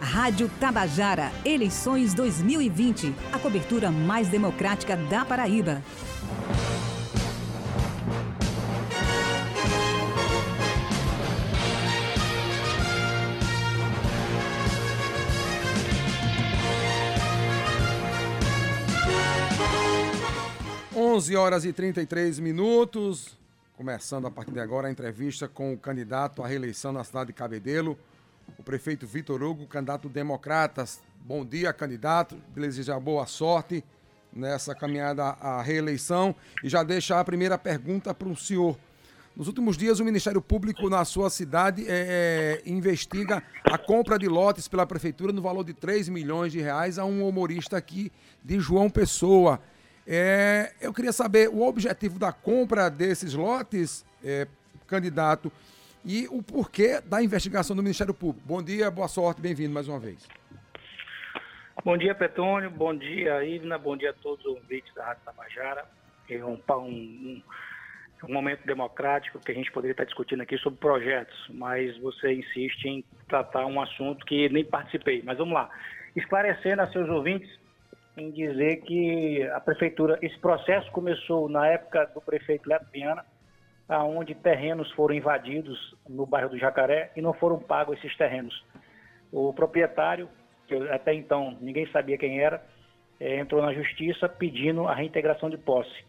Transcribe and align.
Rádio 0.00 0.50
Tabajara, 0.58 1.30
eleições 1.44 2.14
2020. 2.14 3.14
A 3.32 3.38
cobertura 3.38 3.90
mais 3.90 4.28
democrática 4.28 4.96
da 4.96 5.26
Paraíba. 5.26 5.82
Onze 20.96 21.36
horas 21.36 21.66
e 21.66 21.72
33 21.74 22.38
minutos. 22.38 23.38
Começando 23.76 24.26
a 24.26 24.30
partir 24.30 24.52
de 24.52 24.60
agora 24.60 24.88
a 24.88 24.90
entrevista 24.90 25.46
com 25.46 25.74
o 25.74 25.78
candidato 25.78 26.42
à 26.42 26.46
reeleição 26.46 26.90
na 26.90 27.04
cidade 27.04 27.28
de 27.28 27.32
Cabedelo, 27.34 27.98
o 28.58 28.62
prefeito 28.62 29.06
Vitor 29.06 29.42
Hugo, 29.42 29.66
candidato 29.66 30.08
Democratas. 30.08 31.00
Bom 31.24 31.44
dia, 31.44 31.72
candidato. 31.72 32.36
Deseja 32.54 32.98
boa 32.98 33.26
sorte 33.26 33.84
nessa 34.32 34.74
caminhada 34.74 35.24
à 35.24 35.62
reeleição. 35.62 36.34
E 36.62 36.68
já 36.68 36.82
deixa 36.82 37.18
a 37.18 37.24
primeira 37.24 37.58
pergunta 37.58 38.14
para 38.14 38.28
o 38.28 38.36
senhor. 38.36 38.78
Nos 39.36 39.46
últimos 39.46 39.76
dias, 39.76 40.00
o 40.00 40.04
Ministério 40.04 40.40
Público 40.42 40.90
na 40.90 41.04
sua 41.04 41.30
cidade 41.30 41.86
é, 41.88 42.60
é, 42.64 42.70
investiga 42.70 43.42
a 43.64 43.78
compra 43.78 44.18
de 44.18 44.28
lotes 44.28 44.68
pela 44.68 44.86
prefeitura 44.86 45.32
no 45.32 45.40
valor 45.40 45.64
de 45.64 45.72
3 45.72 46.08
milhões 46.08 46.52
de 46.52 46.60
reais 46.60 46.98
a 46.98 47.04
um 47.04 47.26
humorista 47.26 47.76
aqui 47.76 48.10
de 48.44 48.58
João 48.58 48.90
Pessoa. 48.90 49.60
É, 50.06 50.72
eu 50.80 50.92
queria 50.92 51.12
saber 51.12 51.48
o 51.48 51.62
objetivo 51.62 52.18
da 52.18 52.32
compra 52.32 52.88
desses 52.88 53.34
lotes, 53.34 54.04
candidato, 54.86 55.50
e 56.04 56.26
o 56.28 56.42
porquê 56.42 57.00
da 57.00 57.22
investigação 57.22 57.76
do 57.76 57.82
Ministério 57.82 58.14
Público. 58.14 58.46
Bom 58.46 58.62
dia, 58.62 58.90
boa 58.90 59.08
sorte, 59.08 59.40
bem-vindo 59.40 59.72
mais 59.72 59.88
uma 59.88 59.98
vez. 59.98 60.26
Bom 61.84 61.96
dia, 61.96 62.14
Petônio, 62.14 62.70
bom 62.70 62.94
dia, 62.94 63.42
Ivna, 63.44 63.78
bom 63.78 63.96
dia 63.96 64.10
a 64.10 64.14
todos 64.14 64.44
os 64.44 64.56
ouvintes 64.56 64.92
da 64.94 65.06
Rádio 65.06 65.22
Tabajara. 65.24 65.84
É 66.28 66.44
um, 66.44 66.60
um, 66.70 67.42
um, 68.28 68.32
momento 68.32 68.66
democrático 68.66 69.38
que 69.38 69.50
a 69.50 69.54
gente 69.54 69.72
poderia 69.72 69.92
estar 69.92 70.04
discutindo 70.04 70.42
aqui 70.42 70.58
sobre 70.58 70.78
projetos, 70.78 71.36
mas 71.48 71.96
você 71.98 72.34
insiste 72.34 72.84
em 72.84 73.04
tratar 73.28 73.64
um 73.66 73.80
assunto 73.80 74.26
que 74.26 74.48
nem 74.50 74.64
participei. 74.64 75.22
Mas 75.24 75.38
vamos 75.38 75.54
lá. 75.54 75.70
Esclarecendo 76.14 76.82
a 76.82 76.92
seus 76.92 77.08
ouvintes, 77.08 77.50
em 78.16 78.30
dizer 78.30 78.82
que 78.82 79.42
a 79.44 79.60
prefeitura, 79.60 80.18
esse 80.20 80.38
processo 80.38 80.90
começou 80.92 81.48
na 81.48 81.66
época 81.66 82.06
do 82.14 82.20
prefeito 82.20 82.68
Leto 82.68 82.86
Viana, 82.92 83.24
aonde 83.90 84.36
terrenos 84.36 84.90
foram 84.92 85.14
invadidos 85.14 85.96
no 86.08 86.24
bairro 86.24 86.50
do 86.50 86.58
Jacaré 86.58 87.10
e 87.16 87.20
não 87.20 87.34
foram 87.34 87.58
pagos 87.58 87.98
esses 87.98 88.16
terrenos. 88.16 88.64
O 89.32 89.52
proprietário, 89.52 90.28
que 90.68 90.74
até 90.90 91.12
então 91.12 91.58
ninguém 91.60 91.86
sabia 91.88 92.16
quem 92.16 92.40
era, 92.40 92.64
é, 93.18 93.40
entrou 93.40 93.60
na 93.60 93.74
justiça 93.74 94.28
pedindo 94.28 94.86
a 94.86 94.94
reintegração 94.94 95.50
de 95.50 95.58
posse. 95.58 96.04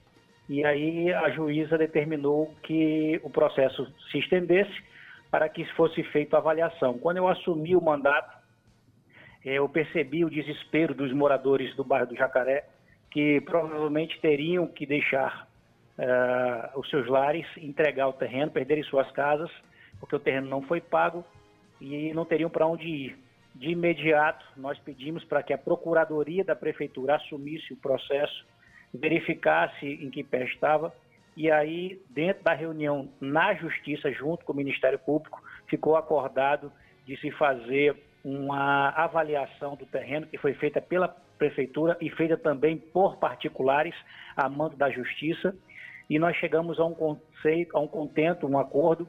E 0.48 0.64
aí 0.64 1.12
a 1.12 1.30
juíza 1.32 1.78
determinou 1.78 2.54
que 2.62 3.20
o 3.24 3.30
processo 3.30 3.92
se 4.12 4.20
estendesse 4.20 4.84
para 5.32 5.50
que 5.50 5.66
fosse 5.74 6.04
feita 6.04 6.36
a 6.36 6.40
avaliação. 6.40 7.00
Quando 7.00 7.18
eu 7.18 7.28
assumi 7.28 7.76
o 7.76 7.82
mandato, 7.82 8.38
é, 9.44 9.54
eu 9.54 9.68
percebi 9.68 10.24
o 10.24 10.30
desespero 10.30 10.94
dos 10.94 11.12
moradores 11.12 11.76
do 11.76 11.84
bairro 11.84 12.08
do 12.08 12.16
Jacaré, 12.16 12.66
que 13.10 13.42
provavelmente 13.42 14.20
teriam 14.22 14.68
que 14.68 14.86
deixar 14.86 15.48
uh, 16.02 16.80
os 16.80 16.90
seus 16.90 17.08
lares, 17.08 17.46
entregar 17.58 18.08
o 18.08 18.14
terreno, 18.14 18.52
perderem 18.52 18.84
suas 18.84 19.10
casas, 19.12 19.50
porque 20.00 20.16
o 20.16 20.20
terreno 20.20 20.50
não 20.50 20.62
foi 20.64 20.82
pago 20.82 21.24
e 21.80 22.14
não 22.14 22.26
teriam 22.26 22.50
para 22.50 22.66
onde 22.66 22.88
ir. 22.88 23.18
De 23.54 23.70
imediato, 23.70 24.46
nós 24.58 24.80
pedimos 24.80 25.24
para 25.26 25.44
que 25.44 25.54
a 25.54 25.58
Procuradoria 25.58 26.44
da 26.44 26.56
Prefeitura 26.56 27.16
assumisse 27.16 27.74
o 27.74 27.78
processo, 27.78 28.46
verificasse 28.94 29.86
em 29.86 30.10
que 30.10 30.24
pé 30.24 30.46
estava, 30.46 30.94
e 31.36 31.50
aí, 31.50 32.02
dentro 32.10 32.44
da 32.44 32.54
reunião 32.54 33.10
na 33.20 33.54
Justiça, 33.54 34.12
junto 34.12 34.44
com 34.44 34.52
o 34.52 34.56
Ministério 34.56 35.00
Público, 35.00 35.42
ficou 35.68 35.96
acordado 35.96 36.72
de 37.06 37.18
se 37.18 37.32
fazer 37.32 37.96
uma 38.24 38.90
avaliação 38.90 39.76
do 39.76 39.86
terreno 39.86 40.28
que 40.28 40.38
foi 40.38 40.54
feita 40.54 40.82
pela 40.82 41.08
Prefeitura 41.38 41.98
e 42.00 42.10
feita 42.10 42.38
também 42.38 42.78
por 42.78 43.18
particulares, 43.18 43.96
a 44.36 44.48
mando 44.48 44.76
da 44.76 44.92
Justiça, 44.92 45.56
e 46.12 46.20
nós 46.20 46.36
chegamos 46.36 46.78
a 46.78 46.84
um 46.84 46.94
conceito, 46.94 47.78
a 47.78 47.80
um 47.80 47.88
contento, 47.88 48.46
um 48.46 48.60
acordo 48.60 49.08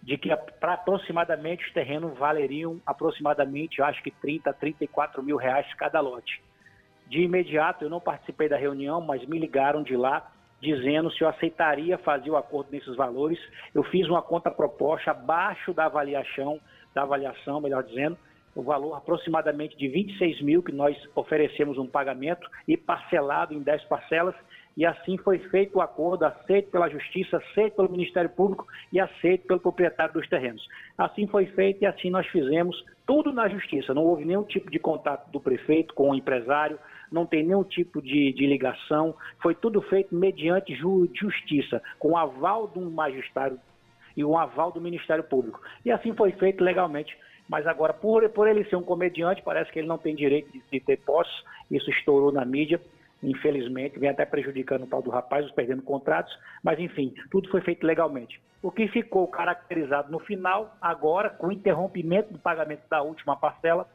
de 0.00 0.16
que 0.16 0.28
para 0.60 0.74
aproximadamente 0.74 1.66
os 1.66 1.72
terrenos 1.72 2.16
valeriam 2.16 2.80
aproximadamente, 2.86 3.82
acho 3.82 4.00
que 4.04 4.12
30, 4.12 4.52
34 4.52 5.20
mil 5.20 5.36
reais 5.36 5.66
cada 5.74 5.98
lote. 5.98 6.40
De 7.08 7.22
imediato, 7.22 7.84
eu 7.84 7.90
não 7.90 8.00
participei 8.00 8.48
da 8.48 8.56
reunião, 8.56 9.00
mas 9.00 9.26
me 9.26 9.36
ligaram 9.36 9.82
de 9.82 9.96
lá 9.96 10.30
dizendo 10.60 11.10
se 11.10 11.22
eu 11.22 11.28
aceitaria 11.28 11.98
fazer 11.98 12.30
o 12.30 12.36
acordo 12.36 12.70
nesses 12.70 12.94
valores. 12.94 13.38
Eu 13.74 13.82
fiz 13.82 14.08
uma 14.08 14.22
conta 14.22 14.48
proposta 14.48 15.10
abaixo 15.10 15.74
da 15.74 15.86
avaliação, 15.86 16.60
da 16.94 17.02
avaliação, 17.02 17.60
melhor 17.60 17.82
dizendo, 17.82 18.16
o 18.54 18.62
valor 18.62 18.94
aproximadamente 18.94 19.76
de 19.76 19.88
26 19.88 20.40
mil 20.40 20.62
que 20.62 20.70
nós 20.70 20.96
oferecemos 21.16 21.78
um 21.78 21.86
pagamento 21.88 22.48
e 22.68 22.76
parcelado 22.76 23.52
em 23.52 23.60
10 23.60 23.82
parcelas 23.86 24.36
e 24.76 24.84
assim 24.84 25.16
foi 25.18 25.38
feito 25.38 25.78
o 25.78 25.80
acordo, 25.80 26.24
aceito 26.24 26.70
pela 26.70 26.88
Justiça, 26.88 27.36
aceito 27.36 27.76
pelo 27.76 27.90
Ministério 27.90 28.30
Público 28.30 28.66
e 28.92 28.98
aceito 28.98 29.46
pelo 29.46 29.60
proprietário 29.60 30.14
dos 30.14 30.28
terrenos. 30.28 30.66
Assim 30.98 31.26
foi 31.26 31.46
feito 31.46 31.82
e 31.82 31.86
assim 31.86 32.10
nós 32.10 32.26
fizemos 32.26 32.84
tudo 33.06 33.32
na 33.32 33.48
Justiça. 33.48 33.94
Não 33.94 34.04
houve 34.04 34.24
nenhum 34.24 34.42
tipo 34.42 34.70
de 34.70 34.78
contato 34.78 35.30
do 35.30 35.40
prefeito 35.40 35.94
com 35.94 36.10
o 36.10 36.14
empresário, 36.14 36.78
não 37.10 37.24
tem 37.24 37.44
nenhum 37.44 37.62
tipo 37.62 38.02
de, 38.02 38.32
de 38.32 38.46
ligação. 38.46 39.14
Foi 39.40 39.54
tudo 39.54 39.80
feito 39.82 40.14
mediante 40.14 40.74
justiça, 41.14 41.80
com 41.98 42.12
o 42.12 42.16
aval 42.16 42.66
de 42.66 42.78
um 42.78 42.90
magistrado 42.90 43.58
e 44.16 44.24
o 44.24 44.36
aval 44.36 44.72
do 44.72 44.80
Ministério 44.80 45.24
Público. 45.24 45.60
E 45.84 45.92
assim 45.92 46.12
foi 46.14 46.32
feito 46.32 46.64
legalmente. 46.64 47.16
Mas 47.48 47.66
agora, 47.66 47.92
por, 47.92 48.26
por 48.30 48.48
ele 48.48 48.64
ser 48.64 48.76
um 48.76 48.82
comediante, 48.82 49.42
parece 49.42 49.70
que 49.70 49.78
ele 49.78 49.86
não 49.86 49.98
tem 49.98 50.14
direito 50.14 50.50
de, 50.50 50.62
de 50.72 50.80
ter 50.80 50.96
posse. 50.96 51.30
Isso 51.70 51.90
estourou 51.90 52.32
na 52.32 52.44
mídia 52.44 52.80
infelizmente, 53.30 53.98
vem 53.98 54.10
até 54.10 54.24
prejudicando 54.24 54.84
o 54.84 54.86
tal 54.86 55.02
do 55.02 55.10
rapaz, 55.10 55.44
os 55.46 55.52
perdendo 55.52 55.82
contratos, 55.82 56.36
mas 56.62 56.78
enfim, 56.78 57.14
tudo 57.30 57.48
foi 57.50 57.60
feito 57.60 57.86
legalmente. 57.86 58.40
O 58.62 58.70
que 58.70 58.88
ficou 58.88 59.26
caracterizado 59.28 60.10
no 60.10 60.18
final, 60.18 60.76
agora, 60.80 61.30
com 61.30 61.48
o 61.48 61.52
interrompimento 61.52 62.32
do 62.32 62.38
pagamento 62.38 62.82
da 62.88 63.02
última 63.02 63.36
parcela, 63.36 63.88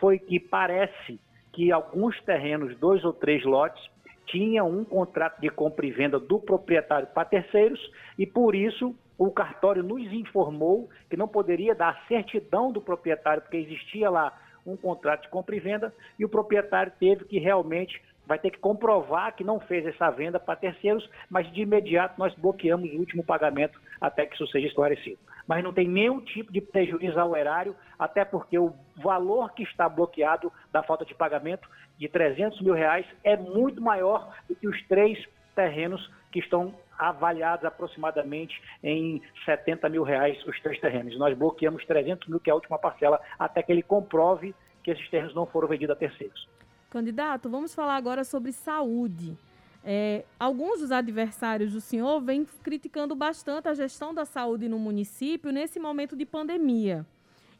foi 0.00 0.18
que 0.18 0.40
parece 0.40 1.20
que 1.52 1.72
alguns 1.72 2.20
terrenos, 2.22 2.76
dois 2.78 3.04
ou 3.04 3.12
três 3.12 3.44
lotes, 3.44 3.82
tinham 4.26 4.68
um 4.68 4.84
contrato 4.84 5.40
de 5.40 5.48
compra 5.48 5.86
e 5.86 5.90
venda 5.90 6.18
do 6.18 6.38
proprietário 6.38 7.08
para 7.08 7.24
terceiros 7.24 7.80
e 8.18 8.26
por 8.26 8.54
isso 8.54 8.94
o 9.16 9.30
cartório 9.30 9.82
nos 9.82 10.02
informou 10.12 10.88
que 11.08 11.16
não 11.16 11.26
poderia 11.26 11.74
dar 11.74 12.04
certidão 12.06 12.70
do 12.70 12.80
proprietário 12.80 13.42
porque 13.42 13.56
existia 13.56 14.10
lá 14.10 14.38
um 14.66 14.76
contrato 14.76 15.22
de 15.22 15.28
compra 15.28 15.56
e 15.56 15.60
venda 15.60 15.94
e 16.18 16.24
o 16.24 16.28
proprietário 16.28 16.92
teve 17.00 17.24
que 17.24 17.38
realmente 17.38 18.00
vai 18.28 18.38
ter 18.38 18.50
que 18.50 18.58
comprovar 18.58 19.34
que 19.34 19.42
não 19.42 19.58
fez 19.58 19.86
essa 19.86 20.10
venda 20.10 20.38
para 20.38 20.54
terceiros, 20.54 21.08
mas 21.30 21.50
de 21.50 21.62
imediato 21.62 22.18
nós 22.18 22.34
bloqueamos 22.34 22.92
o 22.92 22.98
último 22.98 23.24
pagamento 23.24 23.80
até 23.98 24.26
que 24.26 24.34
isso 24.34 24.46
seja 24.48 24.66
esclarecido. 24.66 25.18
Mas 25.46 25.64
não 25.64 25.72
tem 25.72 25.88
nenhum 25.88 26.20
tipo 26.20 26.52
de 26.52 26.60
prejuízo 26.60 27.18
ao 27.18 27.34
erário, 27.34 27.74
até 27.98 28.26
porque 28.26 28.58
o 28.58 28.74
valor 28.96 29.54
que 29.54 29.62
está 29.62 29.88
bloqueado 29.88 30.52
da 30.70 30.82
falta 30.82 31.06
de 31.06 31.14
pagamento 31.14 31.66
de 31.96 32.06
300 32.06 32.60
mil 32.60 32.74
reais 32.74 33.06
é 33.24 33.34
muito 33.34 33.80
maior 33.80 34.30
do 34.46 34.54
que 34.54 34.68
os 34.68 34.86
três 34.86 35.18
terrenos 35.54 36.12
que 36.30 36.38
estão 36.38 36.74
avaliados 36.98 37.64
aproximadamente 37.64 38.60
em 38.82 39.22
70 39.46 39.88
mil 39.88 40.02
reais 40.02 40.36
os 40.46 40.60
três 40.60 40.78
terrenos. 40.80 41.18
Nós 41.18 41.36
bloqueamos 41.36 41.82
300 41.86 42.28
mil, 42.28 42.40
que 42.40 42.50
é 42.50 42.52
a 42.52 42.56
última 42.56 42.78
parcela, 42.78 43.18
até 43.38 43.62
que 43.62 43.72
ele 43.72 43.82
comprove 43.82 44.54
que 44.84 44.90
esses 44.90 45.08
terrenos 45.08 45.34
não 45.34 45.46
foram 45.46 45.66
vendidos 45.66 45.96
a 45.96 45.98
terceiros. 45.98 46.46
Candidato, 46.90 47.50
vamos 47.50 47.74
falar 47.74 47.96
agora 47.96 48.24
sobre 48.24 48.50
saúde. 48.52 49.36
É, 49.84 50.24
alguns 50.38 50.80
dos 50.80 50.90
adversários 50.90 51.72
do 51.72 51.80
senhor 51.80 52.20
vêm 52.20 52.46
criticando 52.62 53.14
bastante 53.14 53.68
a 53.68 53.74
gestão 53.74 54.12
da 54.12 54.24
saúde 54.24 54.68
no 54.68 54.78
município 54.78 55.52
nesse 55.52 55.78
momento 55.78 56.16
de 56.16 56.24
pandemia. 56.24 57.06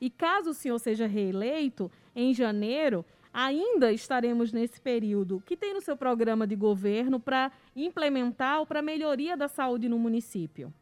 E 0.00 0.08
caso 0.08 0.50
o 0.50 0.54
senhor 0.54 0.78
seja 0.78 1.06
reeleito, 1.06 1.90
em 2.14 2.32
janeiro, 2.32 3.04
ainda 3.32 3.92
estaremos 3.92 4.52
nesse 4.52 4.80
período. 4.80 5.42
que 5.44 5.56
tem 5.56 5.74
no 5.74 5.80
seu 5.80 5.96
programa 5.96 6.46
de 6.46 6.56
governo 6.56 7.20
para 7.20 7.52
implementar 7.76 8.60
ou 8.60 8.66
para 8.66 8.80
melhoria 8.80 9.36
da 9.36 9.48
saúde 9.48 9.88
no 9.88 9.98
município? 9.98 10.72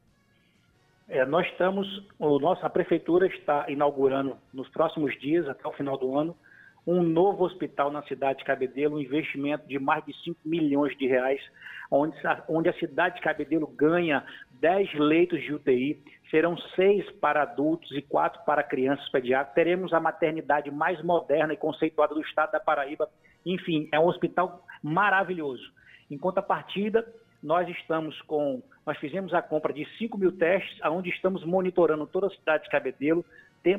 É, 1.09 1.25
nós 1.25 1.47
estamos, 1.49 1.87
o 2.19 2.39
nosso, 2.39 2.65
a 2.67 2.71
prefeitura 2.71 3.27
está 3.27 3.69
inaugurando 3.71 4.37
nos 4.53 4.69
próximos 4.71 5.19
dias, 5.21 5.49
até 5.49 5.67
o 5.69 5.73
final 5.73 5.97
do 5.97 6.19
ano, 6.19 6.37
um 6.87 7.03
novo 7.03 7.45
hospital 7.45 7.91
na 7.91 8.03
cidade 8.03 8.39
de 8.39 8.45
Cabedelo, 8.45 8.97
um 8.97 9.01
investimento 9.01 9.67
de 9.67 9.79
mais 9.79 10.05
de 10.05 10.15
5 10.23 10.39
milhões 10.45 10.97
de 10.97 11.07
reais, 11.07 11.41
onde, 11.91 12.17
onde 12.49 12.69
a 12.69 12.75
cidade 12.75 13.17
de 13.17 13.23
Cabedelo 13.23 13.67
ganha 13.67 14.25
10 14.61 14.95
leitos 14.95 15.43
de 15.43 15.53
UTI, 15.53 16.01
serão 16.31 16.57
seis 16.75 17.09
para 17.21 17.43
adultos 17.43 17.91
e 17.93 18.03
quatro 18.03 18.41
para 18.45 18.63
crianças 18.63 19.09
pediátricas. 19.11 19.55
Teremos 19.55 19.93
a 19.93 20.01
maternidade 20.01 20.71
mais 20.71 21.03
moderna 21.03 21.53
e 21.53 21.57
conceituada 21.57 22.15
do 22.15 22.21
estado 22.21 22.53
da 22.53 22.61
Paraíba. 22.61 23.09
Enfim, 23.45 23.89
é 23.93 23.99
um 23.99 24.07
hospital 24.07 24.65
maravilhoso. 24.83 25.73
Em 26.11 26.19
contrapartida, 26.19 27.07
nós 27.43 27.69
estamos 27.69 28.21
com, 28.23 28.63
nós 28.85 28.97
fizemos 28.99 29.35
a 29.35 29.43
compra 29.43 29.73
de 29.73 29.87
5 29.99 30.19
mil 30.19 30.33
testes, 30.33 30.81
onde 30.85 31.11
estamos 31.11 31.45
monitorando 31.45 32.07
toda 32.07 32.27
a 32.29 32.31
cidade 32.31 32.65
de 32.65 32.71
Cabedelo. 32.71 33.25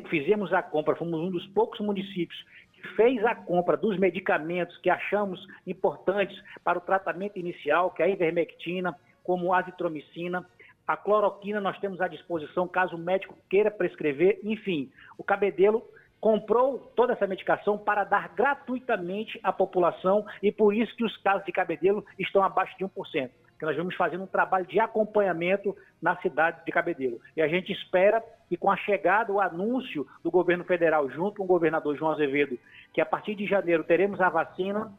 Fizemos 0.09 0.51
a 0.51 0.61
compra, 0.61 0.95
fomos 0.95 1.19
um 1.19 1.31
dos 1.31 1.45
poucos 1.47 1.79
municípios 1.79 2.37
que 2.81 2.87
fez 2.95 3.23
a 3.25 3.35
compra 3.35 3.75
dos 3.75 3.97
medicamentos 3.97 4.77
que 4.77 4.89
achamos 4.89 5.45
importantes 5.65 6.37
para 6.63 6.77
o 6.77 6.81
tratamento 6.81 7.37
inicial, 7.37 7.91
que 7.91 8.01
é 8.01 8.05
a 8.05 8.09
ivermectina, 8.09 8.95
como 9.23 9.53
a 9.53 9.59
azitromicina, 9.59 10.45
a 10.87 10.95
cloroquina 10.95 11.59
nós 11.59 11.77
temos 11.79 11.99
à 11.99 12.07
disposição 12.07 12.65
caso 12.65 12.95
o 12.95 12.99
médico 12.99 13.37
queira 13.49 13.69
prescrever. 13.69 14.39
Enfim, 14.41 14.89
o 15.17 15.23
Cabedelo 15.23 15.83
comprou 16.19 16.91
toda 16.95 17.13
essa 17.13 17.27
medicação 17.27 17.77
para 17.77 18.03
dar 18.03 18.29
gratuitamente 18.29 19.39
à 19.43 19.51
população 19.51 20.25
e 20.41 20.51
por 20.51 20.73
isso 20.73 20.95
que 20.95 21.03
os 21.03 21.15
casos 21.17 21.45
de 21.45 21.51
cabedelo 21.51 22.03
estão 22.17 22.41
abaixo 22.41 22.75
de 22.77 22.85
1%. 22.85 23.29
Que 23.57 23.65
nós 23.65 23.75
vamos 23.75 23.95
fazendo 23.95 24.23
um 24.23 24.27
trabalho 24.27 24.65
de 24.65 24.79
acompanhamento 24.79 25.75
na 26.01 26.15
cidade 26.17 26.63
de 26.65 26.71
Cabedelo. 26.71 27.19
E 27.35 27.41
a 27.41 27.47
gente 27.47 27.71
espera 27.71 28.23
que 28.49 28.55
com 28.55 28.71
a 28.71 28.77
chegada, 28.77 29.31
o 29.31 29.41
anúncio 29.41 30.07
do 30.23 30.31
governo 30.31 30.63
federal 30.63 31.09
junto 31.09 31.37
com 31.37 31.43
o 31.43 31.47
governador 31.47 31.95
João 31.97 32.11
Azevedo, 32.11 32.57
que 32.93 33.01
a 33.01 33.05
partir 33.05 33.35
de 33.35 33.45
janeiro 33.45 33.83
teremos 33.83 34.21
a 34.21 34.29
vacina, 34.29 34.91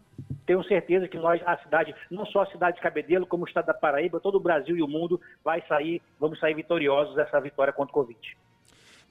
tenho 0.47 0.63
certeza 0.65 1.09
que 1.09 1.17
nós, 1.17 1.41
a 1.47 1.57
cidade, 1.59 1.95
não 2.11 2.27
só 2.27 2.43
a 2.43 2.51
cidade 2.51 2.77
de 2.77 2.83
Cabedelo, 2.83 3.27
como 3.27 3.45
o 3.45 3.49
estado 3.49 3.67
da 3.67 3.75
Paraíba, 3.75 4.21
todo 4.21 4.37
o 4.37 4.41
Brasil 4.41 4.77
e 4.77 4.83
o 4.83 4.89
mundo 4.89 5.21
vai 5.45 5.63
sair, 5.67 6.03
vamos 6.19 6.39
sair 6.41 6.55
vitoriosos 6.55 7.15
dessa 7.15 7.41
vitória 7.41 7.73
contra 7.73 7.91
o 7.91 7.95
Covid. 7.95 8.37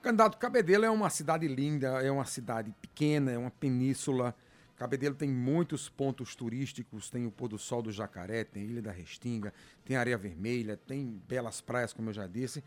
Candidato, 0.01 0.37
Cabedelo 0.37 0.85
é 0.85 0.89
uma 0.89 1.09
cidade 1.09 1.47
linda, 1.47 2.03
é 2.03 2.11
uma 2.11 2.25
cidade 2.25 2.71
pequena, 2.81 3.31
é 3.31 3.37
uma 3.37 3.51
península. 3.51 4.33
Cabedelo 4.77 5.15
tem 5.15 5.27
muitos 5.27 5.89
pontos 5.89 6.35
turísticos, 6.35 7.09
tem 7.09 7.25
o 7.25 7.31
pôr 7.31 7.47
do 7.47 7.57
sol 7.57 7.81
do 7.81 7.91
Jacaré, 7.91 8.43
tem 8.43 8.63
Ilha 8.63 8.81
da 8.81 8.91
Restinga, 8.91 9.51
tem 9.83 9.97
Areia 9.97 10.17
Vermelha, 10.17 10.77
tem 10.77 11.19
belas 11.27 11.59
praias, 11.59 11.91
como 11.91 12.09
eu 12.09 12.13
já 12.13 12.27
disse. 12.27 12.63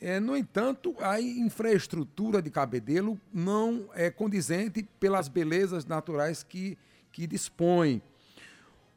É, 0.00 0.18
no 0.18 0.36
entanto, 0.36 0.96
a 0.98 1.20
infraestrutura 1.20 2.42
de 2.42 2.50
Cabedelo 2.50 3.20
não 3.32 3.88
é 3.94 4.10
condizente 4.10 4.82
pelas 4.98 5.28
belezas 5.28 5.84
naturais 5.84 6.42
que, 6.42 6.76
que 7.12 7.24
dispõe. 7.24 8.02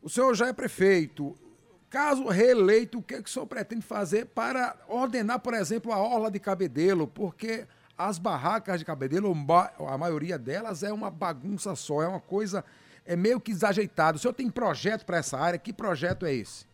O 0.01 0.09
senhor 0.09 0.33
já 0.33 0.47
é 0.47 0.53
prefeito. 0.53 1.37
Caso 1.91 2.27
reeleito, 2.27 2.97
o 2.97 3.03
que, 3.03 3.13
é 3.13 3.21
que 3.21 3.29
o 3.29 3.31
senhor 3.31 3.45
pretende 3.45 3.85
fazer 3.85 4.25
para 4.25 4.75
ordenar, 4.87 5.39
por 5.39 5.53
exemplo, 5.53 5.93
a 5.93 5.99
orla 5.99 6.31
de 6.31 6.39
Cabedelo? 6.39 7.07
Porque 7.07 7.67
as 7.97 8.19
barracas 8.19 8.79
de 8.79 8.85
Cabedelo, 8.85 9.33
a 9.87 9.97
maioria 9.97 10.37
delas 10.37 10.83
é 10.83 10.93
uma 10.93 11.09
bagunça 11.09 11.75
só, 11.75 12.01
é 12.01 12.07
uma 12.07 12.19
coisa 12.19 12.63
é 13.07 13.15
meio 13.15 13.39
que 13.39 13.51
desajeitada. 13.51 14.17
O 14.17 14.19
senhor 14.19 14.33
tem 14.33 14.49
projeto 14.49 15.05
para 15.05 15.17
essa 15.17 15.37
área? 15.37 15.57
Que 15.57 15.71
projeto 15.71 16.25
é 16.25 16.33
esse? 16.33 16.67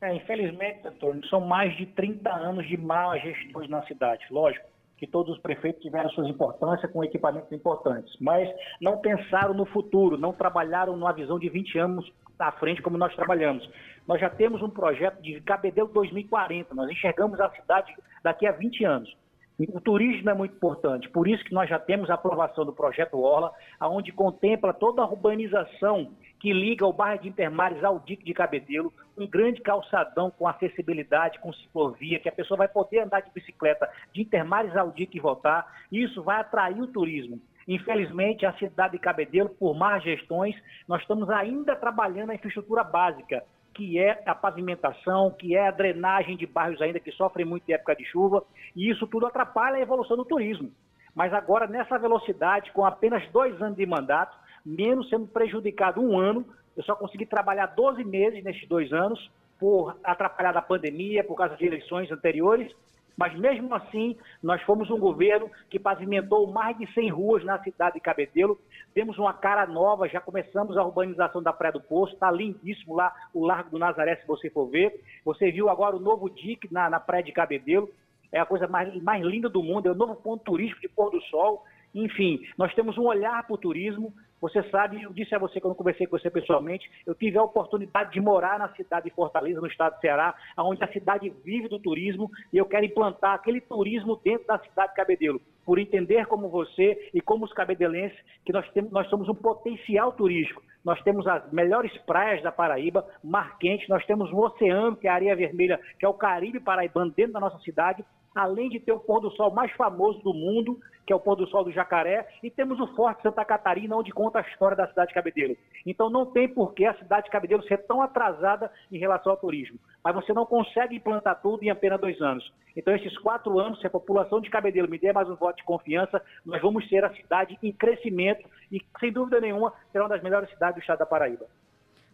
É, 0.00 0.14
infelizmente, 0.14 0.86
Antônio, 0.86 1.26
são 1.26 1.40
mais 1.40 1.76
de 1.76 1.86
30 1.86 2.30
anos 2.30 2.66
de 2.68 2.76
má 2.76 3.16
gestão 3.18 3.66
na 3.68 3.82
cidade. 3.86 4.24
Lógico 4.30 4.64
que 4.96 5.06
todos 5.06 5.34
os 5.34 5.42
prefeitos 5.42 5.82
tiveram 5.82 6.08
suas 6.10 6.28
importâncias 6.28 6.90
com 6.90 7.04
equipamentos 7.04 7.50
importantes, 7.52 8.14
mas 8.20 8.48
não 8.80 8.98
pensaram 8.98 9.52
no 9.52 9.66
futuro, 9.66 10.16
não 10.16 10.32
trabalharam 10.32 10.96
numa 10.96 11.12
visão 11.12 11.38
de 11.38 11.48
20 11.50 11.78
anos 11.78 12.12
à 12.38 12.52
frente 12.52 12.80
como 12.80 12.96
nós 12.96 13.14
trabalhamos. 13.14 13.68
Nós 14.06 14.20
já 14.20 14.30
temos 14.30 14.62
um 14.62 14.70
projeto 14.70 15.20
de 15.20 15.40
Cabedelo 15.42 15.88
2040, 15.88 16.74
nós 16.74 16.90
enxergamos 16.90 17.38
a 17.40 17.50
cidade 17.50 17.94
daqui 18.22 18.46
a 18.46 18.52
20 18.52 18.84
anos. 18.84 19.16
O 19.58 19.80
turismo 19.80 20.28
é 20.28 20.34
muito 20.34 20.54
importante, 20.54 21.08
por 21.08 21.26
isso 21.26 21.42
que 21.42 21.54
nós 21.54 21.66
já 21.66 21.78
temos 21.78 22.10
a 22.10 22.14
aprovação 22.14 22.66
do 22.66 22.74
projeto 22.74 23.18
Orla, 23.18 23.50
onde 23.80 24.12
contempla 24.12 24.74
toda 24.74 25.00
a 25.00 25.06
urbanização 25.06 26.12
que 26.38 26.52
liga 26.52 26.86
o 26.86 26.92
bairro 26.92 27.22
de 27.22 27.30
Intermares 27.30 27.82
ao 27.82 27.98
dique 27.98 28.22
de 28.22 28.34
Cabedelo, 28.34 28.92
um 29.16 29.26
grande 29.26 29.62
calçadão 29.62 30.30
com 30.30 30.46
acessibilidade, 30.46 31.38
com 31.38 31.54
ciclovia, 31.54 32.18
que 32.18 32.28
a 32.28 32.32
pessoa 32.32 32.58
vai 32.58 32.68
poder 32.68 33.00
andar 33.00 33.20
de 33.20 33.30
bicicleta 33.30 33.88
de 34.12 34.20
Intermares 34.20 34.76
ao 34.76 34.90
dique 34.90 35.16
e 35.16 35.20
voltar, 35.20 35.66
isso 35.90 36.22
vai 36.22 36.38
atrair 36.38 36.78
o 36.78 36.86
turismo. 36.86 37.40
Infelizmente, 37.66 38.44
a 38.44 38.52
cidade 38.58 38.92
de 38.92 38.98
Cabedelo, 38.98 39.48
por 39.48 39.74
más 39.74 40.02
gestões, 40.02 40.54
nós 40.86 41.00
estamos 41.00 41.30
ainda 41.30 41.74
trabalhando 41.74 42.30
a 42.30 42.34
infraestrutura 42.34 42.84
básica, 42.84 43.42
que 43.76 43.98
é 43.98 44.22
a 44.24 44.34
pavimentação, 44.34 45.30
que 45.30 45.54
é 45.54 45.68
a 45.68 45.70
drenagem 45.70 46.34
de 46.34 46.46
bairros 46.46 46.80
ainda 46.80 46.98
que 46.98 47.12
sofrem 47.12 47.44
muito 47.44 47.68
em 47.68 47.74
época 47.74 47.94
de 47.94 48.06
chuva, 48.06 48.42
e 48.74 48.90
isso 48.90 49.06
tudo 49.06 49.26
atrapalha 49.26 49.76
a 49.76 49.80
evolução 49.80 50.16
do 50.16 50.24
turismo. 50.24 50.72
Mas 51.14 51.32
agora, 51.34 51.66
nessa 51.66 51.98
velocidade, 51.98 52.72
com 52.72 52.86
apenas 52.86 53.22
dois 53.30 53.60
anos 53.60 53.76
de 53.76 53.84
mandato, 53.84 54.34
menos 54.64 55.10
sendo 55.10 55.26
prejudicado 55.26 56.00
um 56.00 56.18
ano, 56.18 56.44
eu 56.74 56.82
só 56.84 56.96
consegui 56.96 57.26
trabalhar 57.26 57.66
12 57.66 58.02
meses 58.02 58.42
nesses 58.42 58.66
dois 58.66 58.90
anos, 58.94 59.30
por 59.58 59.96
atrapalhar 60.02 60.52
da 60.52 60.62
pandemia, 60.62 61.24
por 61.24 61.34
causa 61.34 61.56
de 61.56 61.66
eleições 61.66 62.10
anteriores, 62.10 62.70
mas 63.16 63.34
mesmo 63.38 63.74
assim, 63.74 64.16
nós 64.42 64.60
fomos 64.62 64.90
um 64.90 64.98
governo 64.98 65.50
que 65.70 65.78
pavimentou 65.78 66.46
mais 66.52 66.76
de 66.76 66.86
100 66.92 67.10
ruas 67.10 67.44
na 67.44 67.58
cidade 67.62 67.94
de 67.94 68.00
Cabedelo. 68.00 68.58
Temos 68.92 69.18
uma 69.18 69.32
cara 69.32 69.66
nova, 69.66 70.08
já 70.08 70.20
começamos 70.20 70.76
a 70.76 70.84
urbanização 70.84 71.42
da 71.42 71.52
Praia 71.52 71.72
do 71.72 71.80
Poço, 71.80 72.12
está 72.12 72.30
lindíssimo 72.30 72.94
lá 72.94 73.14
o 73.32 73.46
Largo 73.46 73.70
do 73.70 73.78
Nazaré, 73.78 74.16
se 74.16 74.26
você 74.26 74.50
for 74.50 74.66
ver. 74.66 75.00
Você 75.24 75.50
viu 75.50 75.70
agora 75.70 75.96
o 75.96 76.00
novo 76.00 76.28
DIC 76.28 76.70
na, 76.70 76.90
na 76.90 77.00
Praia 77.00 77.22
de 77.22 77.32
Cabedelo, 77.32 77.88
é 78.30 78.38
a 78.38 78.46
coisa 78.46 78.66
mais, 78.66 78.94
mais 79.02 79.24
linda 79.24 79.48
do 79.48 79.62
mundo, 79.62 79.88
é 79.88 79.92
o 79.92 79.94
novo 79.94 80.14
ponto 80.16 80.44
turístico 80.44 80.82
de 80.82 80.88
pôr 80.88 81.10
do 81.10 81.20
sol. 81.22 81.64
Enfim, 81.94 82.46
nós 82.58 82.74
temos 82.74 82.98
um 82.98 83.04
olhar 83.04 83.42
para 83.44 83.54
o 83.54 83.58
turismo, 83.58 84.12
você 84.40 84.62
sabe, 84.70 85.02
eu 85.02 85.12
disse 85.12 85.34
a 85.34 85.38
você 85.38 85.60
quando 85.60 85.74
conversei 85.74 86.06
com 86.06 86.18
você 86.18 86.30
pessoalmente, 86.30 86.88
eu 87.06 87.14
tive 87.14 87.38
a 87.38 87.42
oportunidade 87.42 88.12
de 88.12 88.20
morar 88.20 88.58
na 88.58 88.68
cidade 88.74 89.08
de 89.08 89.14
Fortaleza, 89.14 89.60
no 89.60 89.66
estado 89.66 89.96
do 89.96 90.00
Ceará, 90.00 90.34
onde 90.58 90.84
a 90.84 90.92
cidade 90.92 91.32
vive 91.44 91.68
do 91.68 91.78
turismo, 91.78 92.30
e 92.52 92.58
eu 92.58 92.66
quero 92.66 92.84
implantar 92.84 93.34
aquele 93.34 93.60
turismo 93.60 94.20
dentro 94.22 94.46
da 94.46 94.58
cidade 94.58 94.90
de 94.90 94.96
Cabedelo, 94.96 95.40
por 95.64 95.78
entender 95.78 96.26
como 96.26 96.48
você 96.48 97.10
e 97.14 97.20
como 97.20 97.44
os 97.44 97.52
cabedelenses 97.52 98.18
que 98.44 98.52
nós, 98.52 98.68
temos, 98.72 98.92
nós 98.92 99.08
somos 99.08 99.28
um 99.28 99.34
potencial 99.34 100.12
turístico. 100.12 100.62
Nós 100.84 101.02
temos 101.02 101.26
as 101.26 101.50
melhores 101.50 101.96
praias 102.02 102.40
da 102.42 102.52
Paraíba, 102.52 103.04
mar 103.24 103.58
quente, 103.58 103.88
nós 103.88 104.04
temos 104.06 104.30
um 104.32 104.38
oceano, 104.38 104.96
que 104.96 105.08
é 105.08 105.10
a 105.10 105.14
areia 105.14 105.34
vermelha, 105.34 105.80
que 105.98 106.06
é 106.06 106.08
o 106.08 106.14
Caribe 106.14 106.60
paraibano, 106.60 107.10
dentro 107.10 107.32
da 107.32 107.40
nossa 107.40 107.58
cidade, 107.58 108.04
além 108.36 108.68
de 108.68 108.78
ter 108.78 108.92
o 108.92 109.00
pôr 109.00 109.18
do 109.18 109.30
sol 109.30 109.50
mais 109.50 109.72
famoso 109.72 110.20
do 110.20 110.34
mundo, 110.34 110.78
que 111.06 111.12
é 111.12 111.16
o 111.16 111.20
pôr 111.20 111.36
do 111.36 111.46
sol 111.46 111.64
do 111.64 111.72
Jacaré, 111.72 112.28
e 112.42 112.50
temos 112.50 112.78
o 112.78 112.86
Forte 112.88 113.22
Santa 113.22 113.42
Catarina, 113.44 113.96
onde 113.96 114.12
conta 114.12 114.40
a 114.40 114.42
história 114.42 114.76
da 114.76 114.86
cidade 114.86 115.08
de 115.08 115.14
Cabedelo. 115.14 115.56
Então 115.86 116.10
não 116.10 116.26
tem 116.26 116.46
por 116.46 116.74
que 116.74 116.84
a 116.84 116.94
cidade 116.98 117.24
de 117.24 117.30
Cabedelo 117.30 117.62
ser 117.62 117.78
tão 117.86 118.02
atrasada 118.02 118.70
em 118.92 118.98
relação 118.98 119.32
ao 119.32 119.38
turismo. 119.38 119.78
Mas 120.04 120.14
você 120.14 120.34
não 120.34 120.44
consegue 120.44 120.96
implantar 120.96 121.40
tudo 121.40 121.62
em 121.62 121.70
apenas 121.70 121.98
dois 121.98 122.20
anos. 122.20 122.52
Então 122.76 122.94
esses 122.94 123.16
quatro 123.18 123.58
anos, 123.58 123.80
se 123.80 123.86
a 123.86 123.90
população 123.90 124.38
de 124.38 124.50
Cabedelo 124.50 124.88
me 124.88 124.98
der 124.98 125.14
mais 125.14 125.30
um 125.30 125.34
voto 125.34 125.56
de 125.56 125.64
confiança, 125.64 126.22
nós 126.44 126.60
vamos 126.60 126.86
ser 126.90 127.04
a 127.06 127.14
cidade 127.14 127.58
em 127.62 127.72
crescimento 127.72 128.46
e, 128.70 128.84
sem 129.00 129.10
dúvida 129.10 129.40
nenhuma, 129.40 129.72
será 129.90 130.04
uma 130.04 130.10
das 130.10 130.22
melhores 130.22 130.50
cidades 130.50 130.74
do 130.74 130.80
estado 130.80 130.98
da 130.98 131.06
Paraíba. 131.06 131.46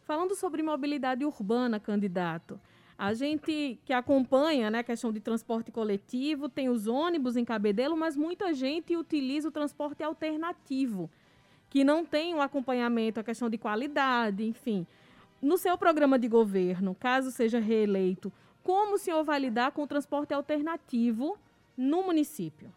Falando 0.05 0.37
sobre 0.37 0.63
mobilidade 0.63 1.25
urbana, 1.25 1.81
candidato, 1.81 2.61
a 2.99 3.15
gente 3.15 3.79
que 3.85 3.93
acompanha 3.93 4.71
né, 4.71 4.81
a 4.81 4.85
questão 4.85 5.13
de 5.13 5.21
transporte 5.21 5.71
coletivo, 5.71 6.49
tem 6.49 6.69
os 6.69 6.87
ônibus 6.87 7.37
em 7.37 7.45
Cabedelo, 7.45 7.97
mas 7.97 8.17
muita 8.17 8.53
gente 8.53 8.97
utiliza 8.97 9.49
o 9.49 9.53
transporte 9.53 10.03
alternativo, 10.03 11.11
que 11.69 11.85
não 11.85 12.05
tem 12.05 12.35
um 12.35 12.43
acompanhamento, 12.43 13.21
a 13.21 13.25
questão 13.25 13.49
de 13.49 13.59
qualidade, 13.59 14.45
enfim. 14.45 14.87
No 15.41 15.59
seu 15.59 15.77
programa 15.77 16.19
de 16.19 16.29
governo, 16.29 16.95
caso 16.95 17.31
seja 17.31 17.59
reeleito, 17.59 18.33
como 18.63 18.95
o 18.95 18.99
senhor 18.99 19.25
vai 19.25 19.41
lidar 19.41 19.73
com 19.73 19.83
o 19.83 19.87
transporte 19.87 20.33
alternativo 20.33 21.37
no 21.77 22.05
município? 22.05 22.73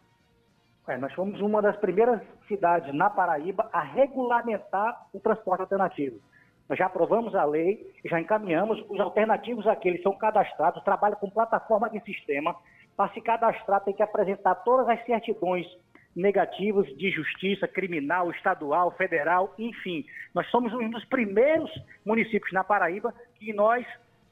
É, 0.88 0.96
nós 0.96 1.12
fomos 1.14 1.40
uma 1.40 1.60
das 1.60 1.76
primeiras 1.76 2.20
cidades 2.46 2.94
na 2.94 3.10
Paraíba 3.10 3.68
a 3.72 3.80
regulamentar 3.80 5.06
o 5.12 5.18
transporte 5.18 5.60
alternativo. 5.60 6.20
Nós 6.68 6.78
já 6.78 6.86
aprovamos 6.86 7.34
a 7.34 7.44
lei, 7.44 7.92
já 8.04 8.20
encaminhamos, 8.20 8.84
os 8.88 8.98
alternativos 8.98 9.66
aqueles 9.66 10.02
são 10.02 10.16
cadastrados, 10.16 10.82
trabalham 10.82 11.16
com 11.16 11.30
plataforma 11.30 11.88
de 11.88 12.00
sistema. 12.00 12.56
Para 12.96 13.12
se 13.12 13.20
cadastrar, 13.20 13.84
tem 13.84 13.94
que 13.94 14.02
apresentar 14.02 14.54
todas 14.56 14.88
as 14.88 15.04
certidões 15.04 15.66
negativas 16.14 16.86
de 16.96 17.10
justiça 17.10 17.68
criminal, 17.68 18.30
estadual, 18.30 18.90
federal, 18.92 19.54
enfim. 19.58 20.04
Nós 20.34 20.48
somos 20.50 20.72
um 20.72 20.88
dos 20.88 21.04
primeiros 21.04 21.70
municípios 22.04 22.52
na 22.52 22.64
Paraíba 22.64 23.14
que 23.34 23.52
nós 23.52 23.86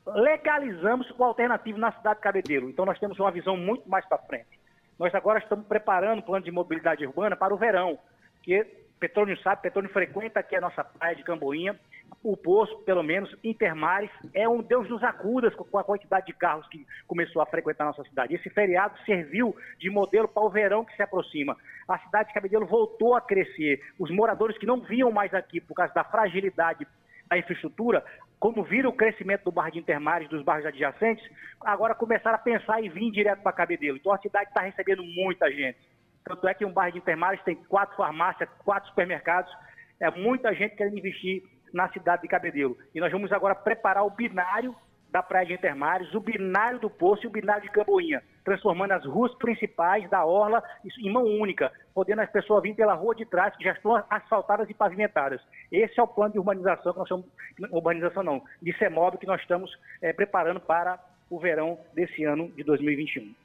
legalizamos 0.07 1.11
o 1.17 1.23
alternativo 1.23 1.79
na 1.79 1.93
cidade 1.93 2.17
de 2.17 2.23
Cabedelo. 2.23 2.71
Então 2.71 2.87
nós 2.87 2.99
temos 2.99 3.19
uma 3.19 3.31
visão 3.31 3.57
muito 3.57 3.89
mais 3.89 4.05
para 4.07 4.19
frente. 4.19 4.59
Nós 4.99 5.15
agora 5.15 5.39
estamos 5.39 5.67
preparando 5.67 6.21
o 6.21 6.23
plano 6.23 6.45
de 6.45 6.51
mobilidade 6.51 7.07
urbana 7.07 7.37
para 7.37 7.55
o 7.55 7.59
verão, 7.59 7.99
que 8.43 8.65
Petrônio 8.99 9.37
sabe, 9.43 9.63
Petrônio 9.63 9.91
frequenta 9.91 10.41
aqui 10.41 10.57
a 10.57 10.61
nossa 10.61 10.85
praia 10.85 11.17
de 11.17 11.25
Camboinha. 11.25 11.79
O 12.23 12.37
poço, 12.37 12.79
pelo 12.81 13.03
menos, 13.03 13.35
Intermares, 13.43 14.11
é 14.33 14.49
um 14.49 14.63
Deus 14.63 14.89
nos 14.89 15.03
acudas 15.03 15.55
com 15.55 15.79
a 15.79 15.85
quantidade 15.85 16.27
de 16.27 16.33
carros 16.33 16.67
que 16.69 16.87
começou 17.07 17.43
a 17.43 17.47
frequentar 17.47 17.85
a 17.85 17.89
nossa 17.89 18.05
cidade. 18.05 18.35
Esse 18.35 18.49
feriado 18.51 18.99
serviu 19.05 19.55
de 19.79 19.91
modelo 19.91 20.29
para 20.29 20.43
o 20.43 20.51
verão 20.51 20.85
que 20.85 20.95
se 20.97 21.03
aproxima. 21.03 21.57
A 21.89 21.99
cidade 21.99 22.29
de 22.29 22.35
Cabedelo 22.35 22.67
voltou 22.67 23.15
a 23.15 23.21
crescer. 23.21 23.81
Os 23.99 24.11
moradores 24.11 24.57
que 24.59 24.67
não 24.67 24.81
vinham 24.81 25.11
mais 25.11 25.33
aqui 25.35 25.61
por 25.61 25.75
causa 25.75 25.93
da 25.93 26.05
fragilidade 26.05 26.87
da 27.29 27.39
infraestrutura, 27.39 28.05
como 28.39 28.63
viram 28.63 28.91
o 28.91 28.97
crescimento 28.97 29.45
do 29.45 29.53
bairro 29.53 29.73
de 29.73 29.79
Intermares, 29.79 30.29
dos 30.29 30.43
bairros 30.43 30.67
adjacentes, 30.67 31.25
agora 31.61 31.95
começaram 31.95 32.37
a 32.37 32.41
pensar 32.41 32.83
em 32.83 32.91
vir 32.91 33.11
direto 33.11 33.43
para 33.43 33.53
Cabedelo. 33.53 33.97
Então 33.97 34.13
a 34.13 34.19
cidade 34.19 34.49
está 34.49 34.61
recebendo 34.61 35.03
muita 35.03 35.51
gente. 35.51 35.79
Tanto 36.25 36.47
é 36.49 36.55
que 36.55 36.65
um 36.65 36.73
bairro 36.73 36.93
de 36.93 36.99
Intermares 36.99 37.43
tem 37.43 37.55
quatro 37.55 37.97
farmácias, 37.97 38.49
quatro 38.65 38.89
supermercados, 38.89 39.53
é 40.01 40.11
muita 40.11 40.55
gente 40.55 40.77
querendo 40.77 40.99
investir 40.99 41.43
na 41.75 41.89
cidade 41.89 42.23
de 42.23 42.29
Cabedelo. 42.29 42.79
E 42.95 43.01
nós 43.01 43.11
vamos 43.11 43.33
agora 43.33 43.55
preparar 43.55 44.07
o 44.07 44.11
binário 44.11 44.75
da 45.11 45.23
Praia 45.23 45.47
de 45.47 45.53
Intermares, 45.53 46.13
o 46.15 46.21
binário 46.21 46.79
do 46.81 46.89
Poço 46.91 47.25
e 47.25 47.27
o 47.27 47.31
binário 47.31 47.63
de 47.63 47.71
Camboinha, 47.71 48.23
transformando 48.45 48.93
as 48.93 49.05
ruas 49.05 49.33
principais 49.35 50.09
da 50.11 50.25
Orla 50.25 50.63
em 50.99 51.13
mão 51.13 51.25
única, 51.25 51.73
podendo 51.95 52.21
as 52.21 52.31
pessoas 52.31 52.63
virem 52.63 52.77
pela 52.77 52.95
rua 52.95 53.15
de 53.15 53.25
trás, 53.25 53.55
que 53.57 53.63
já 53.63 53.73
estão 53.73 54.03
asfaltadas 54.11 54.69
e 54.71 54.75
pavimentadas. 54.75 55.41
Esse 55.71 56.01
é 56.01 56.03
o 56.03 56.09
plano 56.09 56.33
de 56.33 56.39
urbanização 56.39 56.93
que 56.93 56.99
nós 56.99 57.07
estamos, 57.07 57.27
urbanização 57.71 58.23
não, 58.23 58.43
de 58.61 58.77
CEMOB 58.77 59.19
que 59.19 59.27
nós 59.27 59.41
estamos 59.41 59.71
é, 60.03 60.13
preparando 60.13 60.61
para 60.61 60.99
o 61.31 61.39
verão 61.39 61.79
desse 61.93 62.25
ano 62.25 62.51
de 62.51 62.65
2021. 62.65 63.44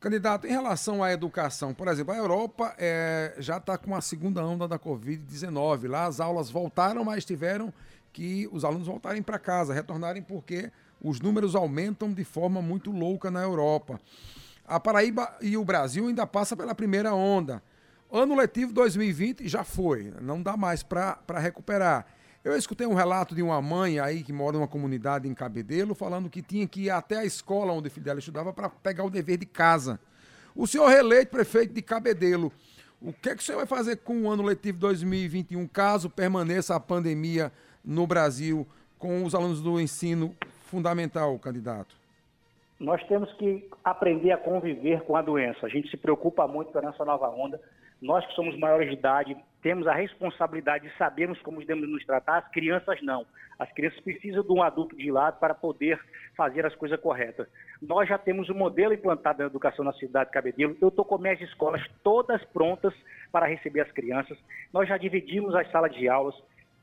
Candidato, 0.00 0.46
em 0.46 0.50
relação 0.50 1.02
à 1.02 1.10
educação, 1.12 1.74
por 1.74 1.88
exemplo, 1.88 2.14
a 2.14 2.16
Europa 2.16 2.72
é, 2.78 3.34
já 3.38 3.56
está 3.56 3.76
com 3.76 3.96
a 3.96 4.00
segunda 4.00 4.44
onda 4.44 4.68
da 4.68 4.78
Covid-19. 4.78 5.88
Lá 5.88 6.06
as 6.06 6.20
aulas 6.20 6.48
voltaram, 6.48 7.04
mas 7.04 7.24
tiveram 7.24 7.74
que 8.12 8.48
os 8.52 8.64
alunos 8.64 8.86
voltarem 8.86 9.22
para 9.22 9.40
casa, 9.40 9.74
retornarem 9.74 10.22
porque 10.22 10.70
os 11.02 11.20
números 11.20 11.56
aumentam 11.56 12.12
de 12.12 12.22
forma 12.22 12.62
muito 12.62 12.92
louca 12.92 13.28
na 13.28 13.42
Europa. 13.42 14.00
A 14.64 14.78
Paraíba 14.78 15.36
e 15.40 15.56
o 15.56 15.64
Brasil 15.64 16.06
ainda 16.06 16.24
passa 16.24 16.56
pela 16.56 16.76
primeira 16.76 17.12
onda. 17.12 17.60
Ano 18.10 18.36
letivo 18.36 18.72
2020 18.72 19.48
já 19.48 19.64
foi, 19.64 20.14
não 20.20 20.40
dá 20.40 20.56
mais 20.56 20.82
para 20.82 21.18
recuperar. 21.38 22.06
Eu 22.48 22.56
escutei 22.56 22.86
um 22.86 22.94
relato 22.94 23.34
de 23.34 23.42
uma 23.42 23.60
mãe 23.60 24.00
aí 24.00 24.22
que 24.22 24.32
mora 24.32 24.56
numa 24.56 24.66
comunidade 24.66 25.28
em 25.28 25.34
Cabedelo 25.34 25.94
falando 25.94 26.30
que 26.30 26.40
tinha 26.40 26.66
que 26.66 26.84
ir 26.84 26.90
até 26.90 27.18
a 27.18 27.24
escola 27.26 27.74
onde 27.74 27.88
o 27.88 27.90
filho 27.90 28.06
dela 28.06 28.18
estudava 28.18 28.54
para 28.54 28.70
pegar 28.70 29.04
o 29.04 29.10
dever 29.10 29.36
de 29.36 29.44
casa. 29.44 30.00
O 30.56 30.66
senhor 30.66 30.88
reeleito 30.88 31.30
prefeito 31.30 31.74
de 31.74 31.82
Cabedelo, 31.82 32.50
o 33.02 33.12
que, 33.12 33.28
é 33.28 33.34
que 33.34 33.42
o 33.42 33.44
senhor 33.44 33.58
vai 33.58 33.66
fazer 33.66 33.96
com 33.96 34.22
o 34.22 34.30
ano 34.30 34.42
letivo 34.42 34.78
2021 34.78 35.66
caso 35.68 36.08
permaneça 36.08 36.74
a 36.74 36.80
pandemia 36.80 37.52
no 37.84 38.06
Brasil 38.06 38.66
com 38.98 39.24
os 39.24 39.34
alunos 39.34 39.60
do 39.60 39.78
ensino 39.78 40.34
fundamental, 40.70 41.38
candidato? 41.38 41.94
Nós 42.80 43.06
temos 43.08 43.30
que 43.34 43.68
aprender 43.84 44.32
a 44.32 44.38
conviver 44.38 45.02
com 45.02 45.16
a 45.16 45.20
doença. 45.20 45.66
A 45.66 45.68
gente 45.68 45.90
se 45.90 45.98
preocupa 45.98 46.48
muito 46.48 46.72
com 46.72 46.78
essa 46.78 47.04
nova 47.04 47.28
onda. 47.28 47.60
Nós 48.00 48.24
que 48.26 48.34
somos 48.34 48.56
maiores 48.58 48.88
de 48.88 48.94
idade, 48.94 49.36
temos 49.60 49.86
a 49.86 49.92
responsabilidade 49.92 50.88
de 50.88 50.96
sabermos 50.96 51.40
como 51.42 51.58
devemos 51.58 51.88
nos 51.88 52.04
tratar, 52.06 52.38
as 52.38 52.48
crianças 52.48 53.02
não. 53.02 53.26
As 53.58 53.70
crianças 53.72 53.98
precisam 54.00 54.44
de 54.44 54.52
um 54.52 54.62
adulto 54.62 54.96
de 54.96 55.10
lado 55.10 55.40
para 55.40 55.52
poder 55.52 56.00
fazer 56.36 56.64
as 56.64 56.74
coisas 56.76 57.00
corretas. 57.00 57.48
Nós 57.82 58.08
já 58.08 58.16
temos 58.16 58.48
um 58.48 58.54
modelo 58.54 58.94
implantado 58.94 59.40
na 59.40 59.46
educação 59.46 59.84
na 59.84 59.92
cidade 59.94 60.30
de 60.30 60.34
Cabedelo. 60.34 60.76
Eu 60.80 60.88
estou 60.88 61.04
com 61.04 61.18
minhas 61.18 61.40
escolas 61.40 61.84
todas 62.04 62.44
prontas 62.46 62.94
para 63.32 63.46
receber 63.46 63.80
as 63.80 63.90
crianças. 63.90 64.38
Nós 64.72 64.88
já 64.88 64.96
dividimos 64.96 65.54
as 65.56 65.68
salas 65.72 65.92
de 65.92 66.08
aulas 66.08 66.36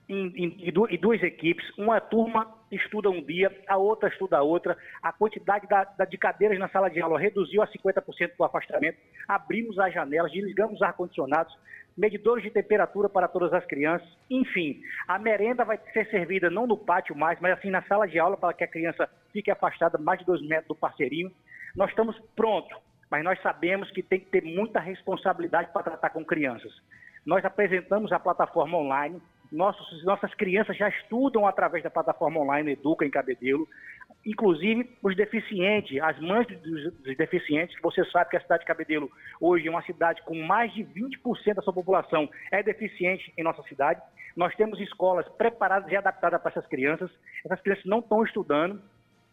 em, 0.08 0.72
duas 1.00 1.22
equipes, 1.24 1.66
uma 1.78 2.00
turma 2.00 2.54
estuda 2.72 3.10
um 3.10 3.24
dia, 3.24 3.52
a 3.68 3.78
outra 3.78 4.10
estuda 4.10 4.38
a 4.38 4.44
outra, 4.44 4.78
a 5.02 5.12
quantidade 5.12 5.68
da, 5.68 5.84
da, 5.84 6.06
de 6.06 6.18
cadeiras 6.18 6.60
na 6.60 6.70
sala 6.70 6.90
de 6.90 7.02
aula 7.02 7.20
reduziu 7.20 7.62
a 7.62 7.68
50% 7.68 8.32
do 8.38 8.44
afastamento, 8.44 8.98
abrimos 9.28 9.80
as 9.80 9.94
janelas, 9.94 10.32
desligamos 10.32 10.76
os 10.76 10.82
ar-condicionados, 10.82 11.56
medidores 11.98 12.44
de 12.44 12.52
temperatura 12.52 13.08
para 13.08 13.28
todas 13.28 13.54
as 13.54 13.66
crianças, 13.66 14.08
enfim, 14.30 14.82
a 15.08 15.18
merenda 15.18 15.64
vai 15.64 15.80
ser 15.94 16.10
servida 16.10 16.50
não 16.50 16.68
no 16.68 16.78
pátio 16.78 17.16
mais, 17.16 17.40
mas 17.40 17.58
assim 17.58 17.70
na 17.70 17.82
sala 17.84 18.08
de 18.08 18.20
aula 18.20 18.36
para 18.36 18.54
que 18.54 18.64
a 18.64 18.68
criança 18.68 19.10
fique 19.32 19.50
afastada 19.50 19.98
mais 19.98 20.20
de 20.20 20.26
dois 20.26 20.42
metros 20.42 20.68
do 20.68 20.76
parceirinho. 20.76 21.32
Nós 21.76 21.90
estamos 21.90 22.20
prontos, 22.36 22.78
mas 23.10 23.24
nós 23.24 23.42
sabemos 23.42 23.90
que 23.92 24.04
tem 24.04 24.20
que 24.20 24.28
ter 24.28 24.44
muita 24.44 24.80
responsabilidade 24.80 25.72
para 25.72 25.84
tratar 25.84 26.10
com 26.10 26.24
crianças. 26.24 26.72
Nós 27.26 27.44
apresentamos 27.44 28.12
a 28.12 28.20
plataforma 28.20 28.78
online, 28.78 29.22
nossos, 29.52 30.04
nossas 30.04 30.34
crianças 30.34 30.78
já 30.78 30.90
estudam 30.90 31.48
através 31.48 31.84
da 31.84 31.90
plataforma 31.90 32.40
online 32.40 32.72
Educa 32.72 33.06
em 33.06 33.10
Cabedelo, 33.10 33.68
inclusive 34.26 34.90
os 35.04 35.16
deficientes, 35.16 36.02
as 36.02 36.20
mães 36.20 36.48
dos, 36.48 36.94
dos, 36.94 37.18
deficientes, 37.18 37.76
você 37.82 38.04
sabe 38.06 38.32
que 38.32 38.38
a 38.38 38.42
cidade 38.42 38.62
de 38.62 38.68
Cabedelo 38.68 39.10
hoje 39.40 39.68
é 39.68 39.72
uma 39.72 39.84
cidade 39.84 40.22
com 40.24 40.36
mais 40.36 40.74
de 40.74 40.84
20% 40.84 41.54
da 41.54 41.62
sua 41.62 41.74
população 41.74 42.30
é 42.52 42.64
deficiente 42.64 43.32
em 43.38 43.44
nossa 43.44 43.62
cidade. 43.64 44.02
Nós 44.36 44.54
temos 44.56 44.80
escolas 44.80 45.28
preparadas 45.38 45.92
e 45.92 45.96
adaptadas 45.96 46.42
para 46.42 46.52
essas 46.52 46.68
crianças. 46.68 47.10
Essas 47.46 47.62
crianças 47.62 47.86
não 47.86 48.00
estão 48.00 48.24
estudando, 48.24 48.82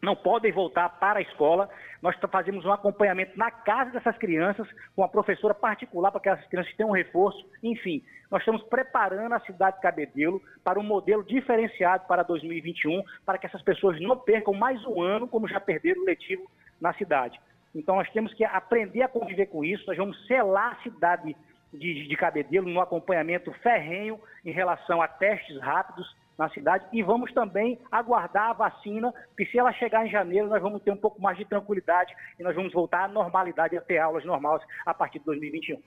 não 0.03 0.17
podem 0.17 0.51
voltar 0.51 0.89
para 0.89 1.21
a 1.21 1.23
escola. 1.23 1.71
Nós 2.03 2.17
fazemos 2.31 2.65
um 2.65 2.73
acompanhamento 2.73 3.39
na 3.39 3.53
casa 3.53 3.93
dessas 3.93 4.19
crianças, 4.19 4.69
com 4.97 5.05
a 5.05 5.09
professora 5.09 5.55
particular, 5.55 6.11
para 6.11 6.21
que 6.21 6.29
essas 6.29 6.47
crianças 6.49 6.75
tenham 6.75 6.91
um 6.91 6.95
reforço. 6.95 7.47
Enfim, 7.63 8.03
nós 8.29 8.41
estamos 8.41 8.63
preparando 8.65 9.33
a 9.33 9.41
cidade 9.41 9.77
de 9.77 9.83
Cabedelo 9.83 10.43
para 10.65 10.81
um 10.81 10.83
modelo 10.83 11.23
diferenciado 11.23 12.05
para 12.09 12.25
2021, 12.25 13.03
para 13.25 13.39
que 13.39 13.47
essas 13.47 13.63
pessoas 13.63 14.01
não 14.01 14.19
percam 14.19 14.53
mais 14.53 14.85
um 14.85 15.01
ano, 15.01 15.29
como 15.29 15.47
já 15.47 15.61
perderam 15.61 16.03
o 16.03 16.05
letivo 16.05 16.51
na 16.81 16.93
cidade. 16.95 17.41
Então, 17.73 17.95
nós 17.95 18.11
temos 18.11 18.35
que 18.35 18.45
aprender 18.45 19.03
a 19.03 19.09
conviver 19.09 19.47
com 19.47 19.65
isso. 19.65 19.85
Nós 19.87 19.97
vamos 19.97 20.27
selar 20.27 20.73
a 20.73 20.83
cidade 20.83 21.37
de, 21.73 22.09
de 22.09 22.17
Cabedelo 22.17 22.69
no 22.69 22.81
acompanhamento 22.81 23.53
ferrenho 23.63 24.21
em 24.45 24.51
relação 24.51 25.01
a 25.01 25.07
testes 25.07 25.59
rápidos 25.61 26.07
na 26.43 26.51
cidade 26.51 26.85
e 26.93 27.03
vamos 27.03 27.33
também 27.33 27.79
aguardar 27.91 28.51
a 28.51 28.53
vacina, 28.53 29.15
que 29.37 29.47
se 29.47 29.59
ela 29.59 29.73
chegar 29.73 30.05
em 30.07 30.11
janeiro, 30.11 30.49
nós 30.49 30.61
vamos 30.61 30.83
ter 30.83 30.91
um 30.91 30.97
pouco 30.97 31.23
mais 31.23 31.39
de 31.39 31.45
tranquilidade 31.45 32.15
e 32.39 32.43
nós 32.43 32.55
vamos 32.55 32.73
voltar 32.73 33.05
à 33.05 33.09
normalidade, 33.09 33.77
a 33.77 33.81
ter 33.81 33.99
aulas 33.99 34.25
normais 34.25 34.63
a 34.85 34.93
partir 34.93 35.21
de 35.21 35.25
2021. 35.27 35.81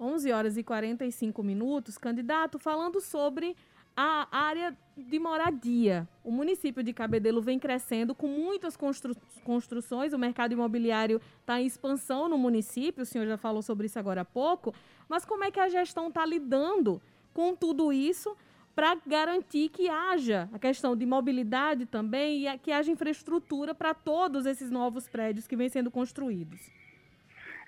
11 0.00 0.32
horas 0.32 0.56
e 0.56 0.64
45 0.64 1.42
minutos. 1.44 1.96
Candidato, 1.96 2.58
falando 2.58 3.00
sobre 3.00 3.54
a 3.96 4.26
área 4.32 4.76
de 4.96 5.18
moradia. 5.18 6.08
O 6.24 6.32
município 6.32 6.82
de 6.82 6.92
Cabedelo 6.92 7.40
vem 7.40 7.58
crescendo 7.58 8.14
com 8.14 8.26
muitas 8.26 8.76
constru 8.76 9.14
construções, 9.44 10.12
o 10.12 10.18
mercado 10.18 10.52
imobiliário 10.52 11.20
está 11.40 11.60
em 11.60 11.66
expansão 11.66 12.28
no 12.28 12.38
município, 12.38 13.02
o 13.02 13.06
senhor 13.06 13.26
já 13.26 13.36
falou 13.36 13.60
sobre 13.60 13.86
isso 13.86 13.98
agora 13.98 14.22
há 14.22 14.24
pouco, 14.24 14.74
mas 15.08 15.24
como 15.24 15.44
é 15.44 15.50
que 15.50 15.60
a 15.60 15.68
gestão 15.68 16.08
está 16.08 16.24
lidando 16.24 17.00
com 17.34 17.54
tudo 17.54 17.92
isso 17.92 18.36
para 18.74 18.96
garantir 19.06 19.68
que 19.68 19.88
haja 19.88 20.48
a 20.52 20.58
questão 20.58 20.96
de 20.96 21.04
mobilidade 21.04 21.86
também 21.86 22.48
e 22.48 22.58
que 22.58 22.72
haja 22.72 22.90
infraestrutura 22.90 23.74
para 23.74 23.94
todos 23.94 24.46
esses 24.46 24.70
novos 24.70 25.08
prédios 25.08 25.46
que 25.46 25.56
vêm 25.56 25.68
sendo 25.68 25.90
construídos. 25.90 26.70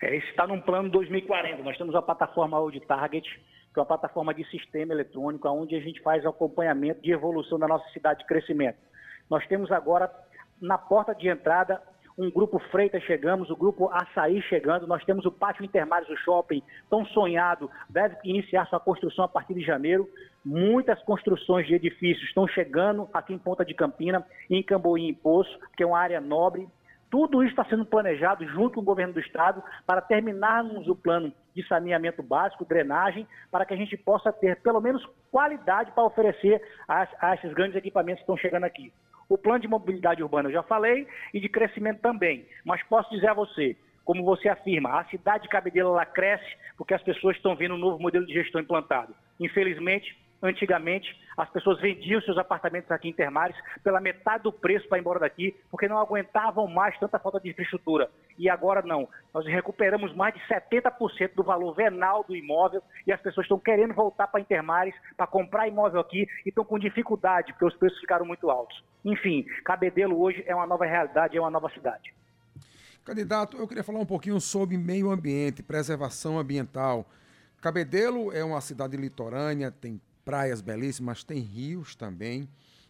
É, 0.01 0.17
esse 0.17 0.27
está 0.29 0.47
num 0.47 0.61
plano 0.61 0.89
2040. 0.91 1.63
Nós 1.63 1.77
temos 1.77 1.95
a 1.95 2.03
plataforma 2.03 2.59
Old 2.59 2.79
Target, 2.81 3.29
que 3.73 3.79
é 3.79 3.81
uma 3.81 3.87
plataforma 3.87 4.33
de 4.33 4.45
sistema 4.51 4.93
eletrônico, 4.93 5.49
onde 5.49 5.75
a 5.75 5.81
gente 5.81 6.01
faz 6.01 6.25
acompanhamento 6.25 7.01
de 7.03 7.13
evolução 7.13 7.59
da 7.59 7.69
nossa 7.69 7.89
cidade 7.91 8.21
de 8.21 8.27
crescimento. 8.27 8.79
Nós 9.29 9.47
temos 9.47 9.71
agora, 9.73 10.11
na 10.61 10.79
porta 10.79 11.15
de 11.15 11.29
entrada, 11.29 11.83
um 12.17 12.31
grupo 12.31 12.61
Freitas 12.71 13.03
chegamos, 13.03 13.51
o 13.51 13.57
grupo 13.57 13.91
Açaí 13.91 14.41
chegando, 14.43 14.87
nós 14.87 15.05
temos 15.05 15.27
o 15.27 15.33
Pátio 15.33 15.65
Intermares 15.65 16.07
do 16.07 16.17
Shopping, 16.19 16.63
tão 16.89 17.05
sonhado, 17.07 17.69
deve 17.89 18.17
iniciar 18.25 18.67
sua 18.67 18.79
construção 18.79 19.25
a 19.25 19.29
partir 19.29 19.55
de 19.55 19.63
janeiro. 19.63 20.09
Muitas 20.45 21.03
construções 21.05 21.67
de 21.67 21.75
edifícios 21.75 22.29
estão 22.29 22.47
chegando 22.47 23.09
aqui 23.15 23.33
em 23.33 23.39
Ponta 23.39 23.65
de 23.65 23.73
Campina, 23.73 24.27
em 24.51 24.63
Camboim 24.63 25.09
e 25.09 25.15
Poço, 25.15 25.59
que 25.75 25.83
é 25.83 25.87
uma 25.87 25.99
área 25.99 26.21
nobre. 26.21 26.69
Tudo 27.11 27.43
isso 27.43 27.53
está 27.53 27.65
sendo 27.65 27.87
planejado 27.87 28.47
junto 28.49 28.75
com 28.75 28.81
o 28.81 28.85
governo 28.85 29.15
do 29.15 29.21
estado 29.21 29.63
para 29.87 30.03
terminarmos 30.03 30.87
o 30.87 30.95
plano 30.95 31.33
de 31.55 31.67
saneamento 31.67 32.23
básico, 32.23 32.65
drenagem, 32.65 33.27
para 33.51 33.65
que 33.65 33.73
a 33.73 33.77
gente 33.77 33.97
possa 33.97 34.33
ter 34.33 34.61
pelo 34.61 34.81
menos 34.83 35.03
qualidade 35.31 35.93
para 35.93 36.05
oferecer 36.05 36.61
a, 36.87 37.09
a 37.21 37.35
esses 37.37 37.53
grandes 37.55 37.77
equipamentos 37.77 38.19
que 38.19 38.25
estão 38.25 38.37
chegando 38.37 38.65
aqui. 38.65 38.93
O 39.29 39.39
plano 39.39 39.61
de 39.61 39.69
mobilidade 39.69 40.23
urbana 40.23 40.51
eu 40.51 40.55
já 40.55 40.63
falei 40.63 41.07
e 41.33 41.41
de 41.41 41.49
crescimento 41.49 42.01
também. 42.01 42.47
Mas 42.67 42.83
posso 42.83 43.09
dizer 43.11 43.29
a 43.29 43.35
você, 43.35 43.77
como 44.05 44.23
você 44.25 44.49
afirma, 44.51 45.01
a 45.01 45.05
cidade 45.07 45.45
de 45.45 45.49
Cabedelo 45.49 45.91
ela 45.91 46.05
cresce 46.05 46.55
porque 46.77 46.93
as 46.93 47.03
pessoas 47.03 47.37
estão 47.37 47.57
vendo 47.57 47.75
um 47.75 47.79
novo 47.79 47.99
modelo 47.99 48.27
de 48.27 48.35
gestão 48.35 48.61
implantado. 48.61 49.15
Infelizmente, 49.41 50.15
Antigamente, 50.45 51.09
as 51.39 51.49
pessoas 51.49 51.81
vendiam 51.81 52.21
seus 52.21 52.37
apartamentos 52.37 52.91
aqui 52.91 53.09
em 53.09 53.15
Termares 53.15 53.57
pela 53.83 53.99
metade 53.99 54.43
do 54.43 54.53
preço 54.53 54.87
para 54.87 54.99
ir 54.99 55.01
embora 55.01 55.19
daqui, 55.19 55.57
porque 55.71 55.89
não 55.89 55.97
aguentavam 55.97 56.69
mais 56.69 56.99
tanta 56.99 57.19
falta 57.19 57.41
de 57.41 57.49
infraestrutura. 57.49 58.11
E 58.39 58.51
agora 58.51 58.83
não. 58.83 59.09
Nós 59.33 59.47
recuperamos 59.47 60.15
mais 60.15 60.35
de 60.35 60.41
70% 60.41 61.35
do 61.35 61.43
valor 61.43 61.75
venal 61.75 62.25
do 62.25 62.37
imóvel 62.37 62.83
e 63.07 63.13
as 63.13 63.19
pessoas 63.23 63.47
estão 63.47 63.59
querendo 63.59 63.95
voltar 63.95 64.27
para 64.27 64.39
Intermares 64.39 64.95
para 65.17 65.27
comprar 65.27 65.67
imóvel 65.67 65.99
aqui 65.99 66.29
e 66.45 66.51
estão 66.51 66.63
com 66.63 66.79
dificuldade, 66.79 67.51
porque 67.55 67.65
os 67.65 67.77
preços 67.77 67.99
ficaram 67.99 68.27
muito 68.27 68.51
altos. 68.51 68.85
Enfim, 69.03 69.47
Cabedelo 69.65 70.21
hoje 70.21 70.45
é 70.47 70.55
uma 70.55 70.67
nova 70.67 70.85
realidade, 70.85 71.39
é 71.39 71.41
uma 71.41 71.51
nova 71.51 71.71
cidade. 71.71 72.13
Candidato, 73.03 73.57
eu 73.57 73.67
queria 73.67 73.83
falar 73.83 74.01
um 74.01 74.07
pouquinho 74.07 74.39
sobre 74.39 74.77
meio 74.77 75.11
ambiente, 75.11 75.63
preservação 75.63 76.39
ambiental. 76.39 77.07
Cabedelo 77.63 78.31
é 78.31 78.45
uma 78.45 78.61
cidade 78.61 78.95
litorânea, 78.95 79.71
tem 79.71 79.99
praias 80.25 80.61
belíssimas, 80.61 81.23
tem 81.23 81.41
rios 81.41 81.95
também, 81.95 82.49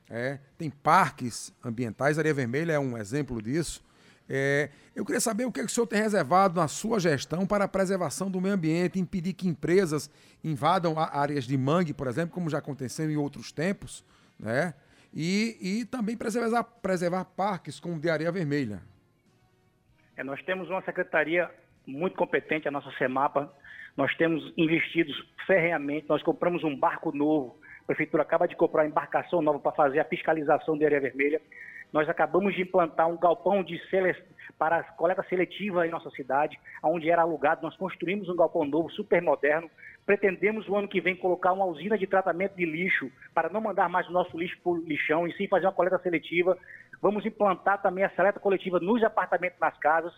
é, 0.09 0.39
tem 0.57 0.71
parques 0.71 1.53
ambientais. 1.65 2.19
Areia 2.19 2.35
Vermelha 2.35 2.73
é 2.73 2.79
um 2.79 2.97
exemplo 2.97 3.41
disso. 3.43 3.85
É, 4.29 4.71
eu 4.97 5.05
queria 5.05 5.21
saber 5.21 5.45
o 5.45 5.53
que, 5.53 5.61
é 5.61 5.65
que 5.65 5.71
o 5.71 5.75
senhor 5.75 5.87
tem 5.87 6.01
reservado 6.01 6.59
na 6.59 6.67
sua 6.67 6.99
gestão 6.99 7.47
para 7.47 7.65
a 7.65 7.69
preservação 7.69 8.31
do 8.31 8.41
meio 8.41 8.55
ambiente, 8.55 8.99
impedir 8.99 9.35
que 9.35 9.47
empresas 9.47 10.11
invadam 10.43 10.99
áreas 10.99 11.45
de 11.45 11.57
mangue, 11.59 11.93
por 11.93 12.07
exemplo, 12.07 12.35
como 12.35 12.49
já 12.49 12.59
aconteceu 12.59 13.11
em 13.11 13.17
outros 13.17 13.53
tempos, 13.53 14.05
né? 14.39 14.75
E, 15.13 15.57
e 15.61 15.85
também 15.85 16.17
preservar, 16.17 16.65
preservar 16.65 17.25
parques 17.25 17.79
como 17.79 17.97
o 17.97 18.01
de 18.01 18.11
Areia 18.11 18.33
Vermelha. 18.33 18.83
É, 20.17 20.25
nós 20.25 20.43
temos 20.43 20.69
uma 20.69 20.83
secretaria 20.83 21.51
muito 21.87 22.17
competente, 22.17 22.67
a 22.67 22.71
nossa 22.71 22.91
CEMAPA. 22.99 23.53
Nós 23.97 24.15
temos 24.17 24.53
investidos 24.57 25.17
ferreamente, 25.47 26.09
nós 26.09 26.23
compramos 26.23 26.65
um 26.65 26.77
barco 26.77 27.17
novo. 27.17 27.57
A 27.83 27.87
prefeitura 27.87 28.23
acaba 28.23 28.49
de 28.49 28.57
comprar 28.57 28.83
uma 28.83 28.89
embarcação 28.89 29.41
nova 29.41 29.61
para 29.61 29.73
fazer 29.73 30.01
a 30.01 30.05
fiscalização 30.05 30.77
de 30.77 30.85
areia 30.85 31.01
vermelha. 31.01 31.41
Nós 31.93 32.09
acabamos 32.09 32.55
de 32.55 32.63
implantar 32.63 33.09
um 33.09 33.17
galpão 33.17 33.63
de 33.63 33.79
sele... 33.89 34.17
para 34.59 34.83
coleta 34.83 35.23
seletiva 35.29 35.87
em 35.87 35.91
nossa 35.91 36.11
cidade, 36.11 36.59
onde 36.83 37.09
era 37.09 37.23
alugado. 37.23 37.63
Nós 37.63 37.77
construímos 37.77 38.29
um 38.29 38.35
galpão 38.35 38.65
novo, 38.65 38.91
super 38.91 39.23
moderno. 39.23 39.71
Pretendemos 40.05 40.69
o 40.69 40.75
ano 40.75 40.89
que 40.89 41.01
vem 41.01 41.15
colocar 41.15 41.53
uma 41.53 41.65
usina 41.65 41.97
de 41.97 42.07
tratamento 42.07 42.57
de 42.57 42.67
lixo 42.67 43.09
para 43.33 43.49
não 43.49 43.61
mandar 43.61 43.89
mais 43.89 44.09
o 44.09 44.13
nosso 44.13 44.37
lixo 44.37 44.59
para 44.61 44.73
o 44.73 44.77
lixão 44.77 45.25
e 45.27 45.33
sim 45.35 45.47
fazer 45.47 45.67
uma 45.67 45.73
coleta 45.73 45.99
seletiva. 45.99 46.59
Vamos 47.01 47.25
implantar 47.25 47.81
também 47.81 48.03
a 48.03 48.11
seleta 48.11 48.41
coletiva 48.41 48.81
nos 48.81 49.03
apartamentos, 49.05 49.61
nas 49.61 49.79
casas. 49.79 50.13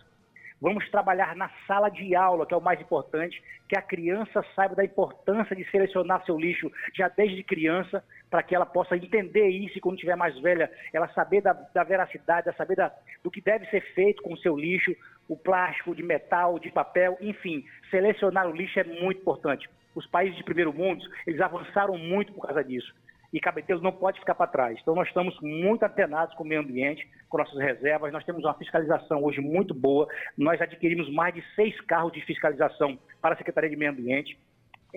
Vamos 0.59 0.89
trabalhar 0.89 1.35
na 1.35 1.49
sala 1.67 1.87
de 1.87 2.15
aula, 2.15 2.45
que 2.45 2.53
é 2.53 2.57
o 2.57 2.61
mais 2.61 2.81
importante, 2.81 3.41
que 3.69 3.77
a 3.77 3.81
criança 3.81 4.43
saiba 4.55 4.73
da 4.73 4.83
importância 4.83 5.55
de 5.55 5.63
selecionar 5.69 6.25
seu 6.25 6.35
lixo 6.35 6.71
já 6.95 7.07
desde 7.09 7.43
criança, 7.43 8.03
para 8.29 8.41
que 8.41 8.55
ela 8.55 8.65
possa 8.65 8.97
entender 8.97 9.47
isso 9.49 9.77
e 9.77 9.81
quando 9.81 9.95
estiver 9.95 10.15
mais 10.15 10.37
velha, 10.39 10.71
ela 10.91 11.07
saber 11.09 11.41
da, 11.41 11.53
da 11.53 11.83
veracidade, 11.83 12.51
saber 12.57 12.75
da, 12.75 12.91
do 13.23 13.29
que 13.29 13.39
deve 13.39 13.67
ser 13.67 13.81
feito 13.93 14.23
com 14.23 14.33
o 14.33 14.37
seu 14.37 14.57
lixo, 14.57 14.95
o 15.29 15.37
plástico, 15.37 15.93
de 15.93 16.01
metal, 16.01 16.57
de 16.57 16.71
papel, 16.71 17.17
enfim, 17.21 17.63
selecionar 17.91 18.47
o 18.47 18.55
lixo 18.55 18.79
é 18.79 18.83
muito 18.83 19.21
importante. 19.21 19.69
Os 19.93 20.07
países 20.07 20.35
de 20.37 20.43
primeiro 20.43 20.73
mundo, 20.73 21.03
eles 21.27 21.39
avançaram 21.39 21.97
muito 21.97 22.33
por 22.33 22.47
causa 22.47 22.63
disso 22.63 22.91
e 23.31 23.39
Cabedelo 23.39 23.81
não 23.81 23.91
pode 23.91 24.19
ficar 24.19 24.35
para 24.35 24.47
trás. 24.47 24.77
Então, 24.81 24.95
nós 24.95 25.07
estamos 25.07 25.37
muito 25.41 25.83
antenados 25.83 26.33
com 26.35 26.43
o 26.43 26.47
meio 26.47 26.61
ambiente, 26.61 27.07
com 27.29 27.37
nossas 27.37 27.59
reservas. 27.59 28.13
Nós 28.13 28.23
temos 28.23 28.43
uma 28.43 28.53
fiscalização 28.53 29.23
hoje 29.23 29.41
muito 29.41 29.73
boa. 29.73 30.07
Nós 30.37 30.61
adquirimos 30.61 31.11
mais 31.13 31.33
de 31.33 31.43
seis 31.55 31.79
carros 31.81 32.13
de 32.13 32.21
fiscalização 32.21 32.97
para 33.21 33.35
a 33.35 33.37
Secretaria 33.37 33.69
de 33.69 33.75
Meio 33.75 33.91
Ambiente. 33.91 34.37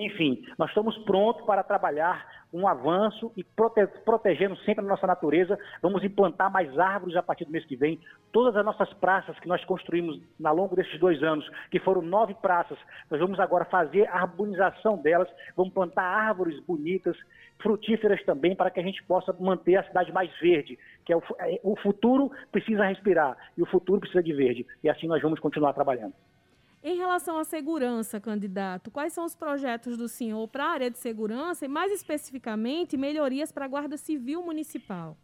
Enfim, 0.01 0.43
nós 0.59 0.71
estamos 0.71 0.97
prontos 1.05 1.45
para 1.45 1.63
trabalhar 1.63 2.27
um 2.55 2.67
avanço 2.67 3.31
e 3.37 3.45
prote 3.45 3.87
protegendo 4.03 4.57
sempre 4.61 4.83
a 4.83 4.89
nossa 4.89 5.07
natureza. 5.07 5.59
Vamos 5.83 6.03
implantar 6.03 6.51
mais 6.51 6.77
árvores 6.79 7.15
a 7.17 7.23
partir 7.23 7.45
do 7.45 7.53
mês 7.53 7.67
que 7.67 7.77
vem. 7.77 8.01
Todas 8.33 8.57
as 8.57 8.65
nossas 8.65 8.91
praças 8.95 9.39
que 9.39 9.47
nós 9.47 9.63
construímos 9.67 10.19
ao 10.43 10.57
longo 10.57 10.75
desses 10.75 10.99
dois 10.99 11.23
anos, 11.23 11.47
que 11.71 11.79
foram 11.79 12.01
nove 12.01 12.33
praças, 12.33 12.79
nós 13.11 13.21
vamos 13.21 13.39
agora 13.39 13.67
fazer 13.67 14.09
a 14.09 14.23
arborização 14.23 14.97
delas. 14.97 15.29
Vamos 15.55 15.75
plantar 15.75 16.03
árvores 16.03 16.59
bonitas, 16.61 17.15
frutíferas 17.59 18.25
também, 18.25 18.57
para 18.57 18.71
que 18.71 18.81
a 18.81 18.83
gente 18.83 19.03
possa 19.05 19.37
manter 19.39 19.77
a 19.77 19.85
cidade 19.85 20.11
mais 20.13 20.31
verde, 20.41 20.79
que 21.05 21.13
é 21.13 21.17
o, 21.17 21.23
é, 21.41 21.61
o 21.63 21.77
futuro 21.77 22.33
precisa 22.51 22.87
respirar 22.87 23.37
e 23.55 23.63
o 23.63 23.67
futuro 23.67 24.01
precisa 24.01 24.23
de 24.23 24.33
verde. 24.33 24.67
E 24.83 24.89
assim 24.89 25.07
nós 25.07 25.21
vamos 25.21 25.39
continuar 25.39 25.75
trabalhando. 25.75 26.15
Em 26.83 26.97
relação 26.97 27.39
à 27.39 27.45
segurança, 27.45 28.19
candidato, 28.19 28.91
quais 28.91 29.13
são 29.13 29.27
os 29.27 29.37
projetos 29.37 29.99
do 29.99 30.09
senhor 30.09 30.49
para 30.49 30.65
a 30.65 30.71
área 30.71 30.91
de 30.91 30.97
segurança 30.97 31.67
e, 31.67 31.69
mais 31.69 31.93
especificamente, 31.93 32.97
melhorias 32.97 33.53
para 33.53 33.67
a 33.67 33.69
Guarda 33.69 33.99
Civil 33.99 34.43
Municipal? 34.43 35.15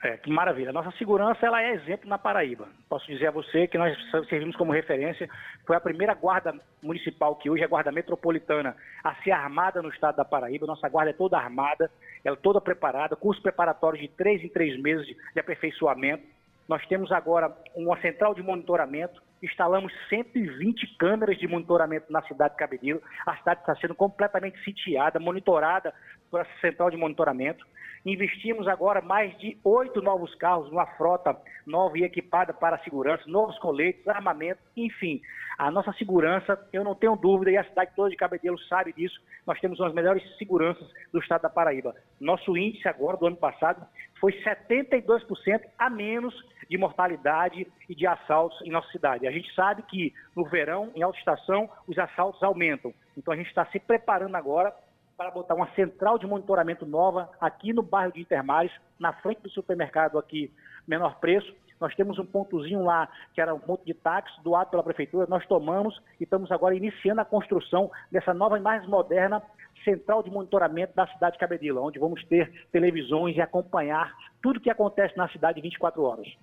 É, 0.00 0.16
que 0.16 0.30
maravilha. 0.30 0.72
Nossa 0.72 0.92
segurança 0.92 1.44
ela 1.44 1.60
é 1.60 1.74
exemplo 1.74 2.08
na 2.08 2.16
Paraíba. 2.16 2.68
Posso 2.88 3.06
dizer 3.08 3.26
a 3.26 3.30
você 3.32 3.66
que 3.66 3.76
nós 3.76 3.92
servimos 4.28 4.54
como 4.54 4.72
referência. 4.72 5.28
Foi 5.66 5.74
a 5.74 5.80
primeira 5.80 6.14
guarda 6.14 6.54
municipal, 6.80 7.34
que 7.34 7.50
hoje 7.50 7.64
é 7.64 7.66
guarda 7.66 7.90
metropolitana, 7.90 8.76
a 9.02 9.14
ser 9.16 9.32
armada 9.32 9.82
no 9.82 9.88
estado 9.88 10.14
da 10.14 10.24
Paraíba. 10.24 10.64
Nossa 10.64 10.88
guarda 10.88 11.10
é 11.10 11.12
toda 11.12 11.36
armada, 11.36 11.90
ela 12.24 12.36
é 12.36 12.40
toda 12.40 12.60
preparada, 12.60 13.16
curso 13.16 13.42
preparatório 13.42 14.00
de 14.00 14.06
três 14.06 14.44
em 14.44 14.48
três 14.48 14.80
meses 14.80 15.06
de 15.06 15.40
aperfeiçoamento. 15.40 16.22
Nós 16.68 16.86
temos 16.86 17.10
agora 17.10 17.52
uma 17.74 18.00
central 18.00 18.32
de 18.32 18.42
monitoramento, 18.44 19.20
instalamos 19.42 19.92
120 20.08 20.96
câmeras 20.98 21.38
de 21.38 21.46
monitoramento 21.46 22.12
na 22.12 22.22
cidade 22.22 22.54
de 22.54 22.58
Cabedelo. 22.58 23.02
A 23.26 23.36
cidade 23.36 23.60
está 23.60 23.74
sendo 23.76 23.94
completamente 23.94 24.62
sitiada, 24.64 25.18
monitorada 25.18 25.92
por 26.30 26.40
essa 26.40 26.60
central 26.60 26.90
de 26.90 26.96
monitoramento. 26.96 27.66
Investimos 28.04 28.66
agora 28.66 29.02
mais 29.02 29.36
de 29.38 29.58
oito 29.62 30.00
novos 30.00 30.34
carros, 30.36 30.70
uma 30.70 30.86
frota 30.86 31.36
nova 31.66 31.98
e 31.98 32.02
equipada 32.02 32.54
para 32.54 32.76
a 32.76 32.78
segurança, 32.82 33.24
novos 33.26 33.58
coletes, 33.58 34.08
armamento, 34.08 34.60
enfim. 34.74 35.20
A 35.58 35.70
nossa 35.70 35.92
segurança, 35.92 36.58
eu 36.72 36.82
não 36.82 36.94
tenho 36.94 37.14
dúvida, 37.14 37.50
e 37.50 37.58
a 37.58 37.64
cidade 37.64 37.92
toda 37.94 38.08
de 38.08 38.16
Cabedelo 38.16 38.58
sabe 38.60 38.94
disso, 38.94 39.20
nós 39.46 39.60
temos 39.60 39.78
uma 39.78 39.88
das 39.88 39.94
melhores 39.94 40.22
seguranças 40.38 40.88
do 41.12 41.18
estado 41.18 41.42
da 41.42 41.50
Paraíba. 41.50 41.94
Nosso 42.18 42.56
índice 42.56 42.88
agora, 42.88 43.18
do 43.18 43.26
ano 43.26 43.36
passado, 43.36 43.86
foi 44.18 44.32
72% 44.42 45.60
a 45.78 45.90
menos 45.90 46.34
de 46.70 46.78
mortalidade 46.78 47.66
e 47.88 47.94
de 47.94 48.06
assaltos 48.06 48.58
em 48.62 48.70
nossa 48.70 48.90
cidade. 48.92 49.26
A 49.26 49.30
gente 49.30 49.52
sabe 49.54 49.82
que 49.82 50.14
no 50.34 50.44
verão, 50.44 50.90
em 50.94 51.02
alta 51.02 51.18
estação, 51.18 51.68
os 51.86 51.98
assaltos 51.98 52.42
aumentam. 52.42 52.94
Então 53.16 53.34
a 53.34 53.36
gente 53.36 53.48
está 53.48 53.66
se 53.66 53.78
preparando 53.78 54.36
agora 54.36 54.72
para 55.20 55.30
botar 55.30 55.54
uma 55.54 55.70
central 55.74 56.18
de 56.18 56.26
monitoramento 56.26 56.86
nova 56.86 57.28
aqui 57.38 57.74
no 57.74 57.82
bairro 57.82 58.10
de 58.10 58.22
Intermares, 58.22 58.72
na 58.98 59.12
frente 59.12 59.42
do 59.42 59.50
supermercado 59.50 60.18
aqui, 60.18 60.50
menor 60.88 61.20
preço. 61.20 61.54
Nós 61.78 61.94
temos 61.94 62.18
um 62.18 62.24
pontozinho 62.24 62.82
lá, 62.82 63.06
que 63.34 63.40
era 63.42 63.54
um 63.54 63.58
ponto 63.58 63.84
de 63.84 63.92
táxi, 63.92 64.32
doado 64.42 64.70
pela 64.70 64.82
prefeitura, 64.82 65.26
nós 65.28 65.46
tomamos 65.46 66.00
e 66.18 66.24
estamos 66.24 66.50
agora 66.50 66.74
iniciando 66.74 67.20
a 67.20 67.24
construção 67.26 67.90
dessa 68.10 68.32
nova 68.32 68.56
e 68.56 68.62
mais 68.62 68.86
moderna 68.86 69.42
central 69.84 70.22
de 70.22 70.30
monitoramento 70.30 70.94
da 70.96 71.06
cidade 71.08 71.34
de 71.34 71.38
Cabedila, 71.40 71.82
onde 71.82 71.98
vamos 71.98 72.24
ter 72.24 72.66
televisões 72.72 73.36
e 73.36 73.42
acompanhar 73.42 74.16
tudo 74.40 74.56
o 74.56 74.60
que 74.60 74.70
acontece 74.70 75.14
na 75.18 75.28
cidade 75.28 75.60
24 75.60 76.02
horas. 76.02 76.34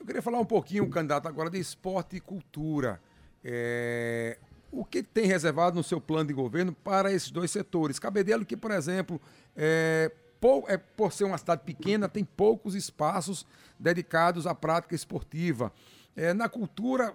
Eu 0.00 0.06
queria 0.06 0.22
falar 0.22 0.40
um 0.40 0.46
pouquinho, 0.46 0.88
candidato, 0.88 1.28
agora 1.28 1.50
de 1.50 1.58
esporte 1.58 2.16
e 2.16 2.20
cultura. 2.20 2.98
É, 3.44 4.38
que 4.92 5.02
tem 5.02 5.24
reservado 5.24 5.74
no 5.74 5.82
seu 5.82 5.98
plano 5.98 6.28
de 6.28 6.34
governo 6.34 6.74
para 6.74 7.10
esses 7.10 7.30
dois 7.30 7.50
setores? 7.50 7.98
Cabedelo, 7.98 8.44
que, 8.44 8.54
por 8.54 8.70
exemplo, 8.70 9.18
é, 9.56 10.12
por, 10.38 10.64
é, 10.68 10.76
por 10.76 11.10
ser 11.10 11.24
uma 11.24 11.38
cidade 11.38 11.62
pequena, 11.64 12.10
tem 12.10 12.22
poucos 12.22 12.74
espaços 12.74 13.46
dedicados 13.78 14.46
à 14.46 14.54
prática 14.54 14.94
esportiva. 14.94 15.72
É, 16.14 16.34
na 16.34 16.46
cultura, 16.46 17.14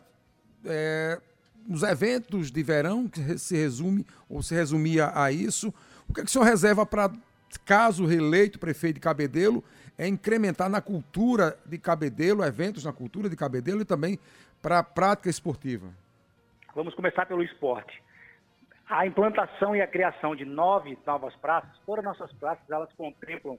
é, 0.66 1.22
nos 1.68 1.84
eventos 1.84 2.50
de 2.50 2.64
verão, 2.64 3.08
que 3.08 3.38
se 3.38 3.56
resume 3.56 4.04
ou 4.28 4.42
se 4.42 4.56
resumia 4.56 5.12
a 5.14 5.32
isso, 5.32 5.72
o 6.10 6.14
que, 6.16 6.22
é 6.22 6.24
que 6.24 6.30
o 6.30 6.34
senhor 6.34 6.46
reserva 6.46 6.84
para, 6.84 7.14
caso 7.64 8.08
reeleito 8.08 8.58
prefeito 8.58 8.96
de 8.96 9.02
Cabedelo, 9.02 9.64
é 10.00 10.08
incrementar 10.08 10.68
na 10.68 10.82
cultura 10.82 11.60
de 11.64 11.78
Cabedelo, 11.78 12.44
eventos 12.44 12.86
na 12.86 12.92
cultura 12.92 13.30
de 13.30 13.36
Cabedelo 13.36 13.82
e 13.82 13.86
também 13.86 14.18
para 14.64 14.80
a 14.80 14.84
prática 14.84 15.30
esportiva? 15.30 15.88
Vamos 16.78 16.94
começar 16.94 17.26
pelo 17.26 17.42
esporte. 17.42 18.04
A 18.88 19.08
implantação 19.08 19.76
e 19.76 19.82
a 19.82 19.88
criação 19.88 20.36
de 20.36 20.46
nove 20.46 20.96
novas 21.08 21.36
praças, 21.38 21.76
todas 21.88 22.06
as 22.06 22.20
nossas 22.20 22.32
praças, 22.38 22.70
elas 22.70 22.94
contemplam 22.94 23.58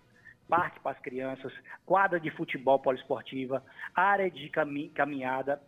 parque 0.49 0.79
para 0.79 0.93
as 0.93 1.01
crianças, 1.01 1.53
quadra 1.85 2.21
de 2.21 2.31
futebol 2.31 2.79
poliesportiva, 2.79 3.61
área 3.93 4.31
de 4.31 4.49
caminhada, 4.95 5.61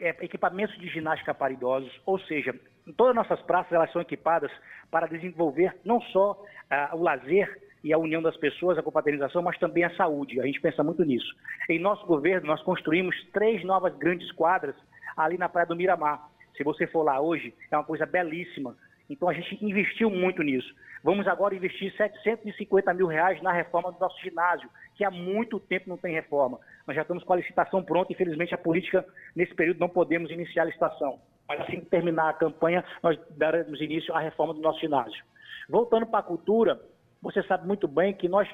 é, 0.00 0.08
equipamentos 0.24 0.74
de 0.78 0.88
ginástica 0.88 1.34
para 1.34 1.52
idosos, 1.52 1.92
ou 2.06 2.18
seja, 2.20 2.58
todas 2.96 3.10
as 3.10 3.28
nossas 3.28 3.44
praças 3.44 3.72
elas 3.72 3.92
são 3.92 4.00
equipadas 4.00 4.50
para 4.90 5.06
desenvolver 5.06 5.76
não 5.84 6.00
só 6.00 6.42
ah, 6.70 6.92
o 6.94 7.02
lazer 7.02 7.60
e 7.84 7.92
a 7.92 7.98
união 7.98 8.22
das 8.22 8.38
pessoas, 8.38 8.78
a 8.78 8.82
confraternização, 8.82 9.42
mas 9.42 9.58
também 9.58 9.84
a 9.84 9.94
saúde. 9.96 10.40
A 10.40 10.46
gente 10.46 10.62
pensa 10.62 10.82
muito 10.82 11.04
nisso. 11.04 11.30
Em 11.68 11.78
nosso 11.78 12.06
governo, 12.06 12.46
nós 12.46 12.62
construímos 12.62 13.14
três 13.34 13.62
novas 13.64 13.94
grandes 13.98 14.32
quadras 14.32 14.74
ali 15.14 15.36
na 15.36 15.50
Praia 15.50 15.66
do 15.66 15.76
Miramar. 15.76 16.34
Se 16.56 16.64
você 16.64 16.86
for 16.86 17.02
lá 17.02 17.20
hoje, 17.20 17.54
é 17.70 17.76
uma 17.76 17.84
coisa 17.84 18.06
belíssima. 18.06 18.76
Então 19.08 19.28
a 19.28 19.32
gente 19.32 19.64
investiu 19.64 20.10
muito 20.10 20.42
nisso. 20.42 20.74
Vamos 21.02 21.28
agora 21.28 21.54
investir 21.54 21.94
750 21.96 22.92
mil 22.94 23.06
reais 23.06 23.40
na 23.42 23.52
reforma 23.52 23.92
do 23.92 24.00
nosso 24.00 24.20
ginásio, 24.20 24.68
que 24.94 25.04
há 25.04 25.10
muito 25.10 25.60
tempo 25.60 25.88
não 25.88 25.96
tem 25.96 26.14
reforma. 26.14 26.58
Nós 26.86 26.96
já 26.96 27.02
estamos 27.02 27.22
com 27.22 27.32
a 27.32 27.36
licitação 27.36 27.82
pronta, 27.82 28.12
infelizmente 28.12 28.54
a 28.54 28.58
política, 28.58 29.06
nesse 29.34 29.54
período, 29.54 29.78
não 29.78 29.88
podemos 29.88 30.30
iniciar 30.30 30.62
a 30.62 30.66
licitação. 30.66 31.20
Mas 31.48 31.60
assim 31.60 31.80
que 31.80 31.86
terminar 31.86 32.30
a 32.30 32.32
campanha, 32.32 32.84
nós 33.02 33.16
daremos 33.36 33.80
início 33.80 34.12
à 34.14 34.18
reforma 34.18 34.52
do 34.54 34.60
nosso 34.60 34.80
ginásio. 34.80 35.24
Voltando 35.68 36.06
para 36.06 36.20
a 36.20 36.24
cultura, 36.24 36.80
você 37.22 37.42
sabe 37.44 37.66
muito 37.66 37.86
bem 37.86 38.12
que 38.12 38.28
nós 38.28 38.48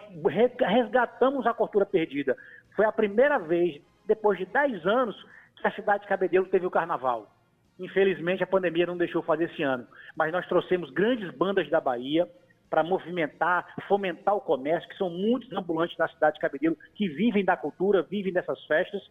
resgatamos 0.61 1.47
a 1.47 1.55
cultura 1.55 1.87
perdida. 1.87 2.37
Foi 2.77 2.85
a 2.85 2.93
primeira 2.93 3.39
vez, 3.39 3.81
depois 4.07 4.39
de 4.39 4.45
10 4.47 4.87
anos, 4.87 5.17
que 5.61 5.67
a 5.67 5.73
cidade 5.73 6.03
de 6.03 6.09
Cabedelo 6.09 6.47
teve 6.47 6.67
o 6.67 6.71
carnaval. 6.71 7.32
Infelizmente, 7.83 8.45
a 8.45 8.47
pandemia 8.47 8.87
não 8.87 8.97
deixou 8.97 9.23
fazer 9.23 9.51
esse 9.51 9.61
ano. 9.61 9.85
Mas 10.17 10.33
nós 10.33 10.47
trouxemos 10.47 10.89
grandes 10.91 11.29
bandas 11.35 11.69
da 11.69 11.81
Bahia 11.81 12.29
para 12.71 12.85
movimentar, 12.85 13.67
fomentar 13.89 14.37
o 14.37 14.41
comércio, 14.41 14.89
que 14.89 14.97
são 14.97 15.11
muitos 15.11 15.53
ambulantes 15.53 15.97
da 15.97 16.07
cidade 16.07 16.37
de 16.37 16.41
Cabedelo 16.41 16.79
que 16.95 17.09
vivem 17.09 17.45
da 17.45 17.57
cultura, 17.57 18.03
vivem 18.03 18.33
dessas 18.33 18.65
festas. 18.67 19.03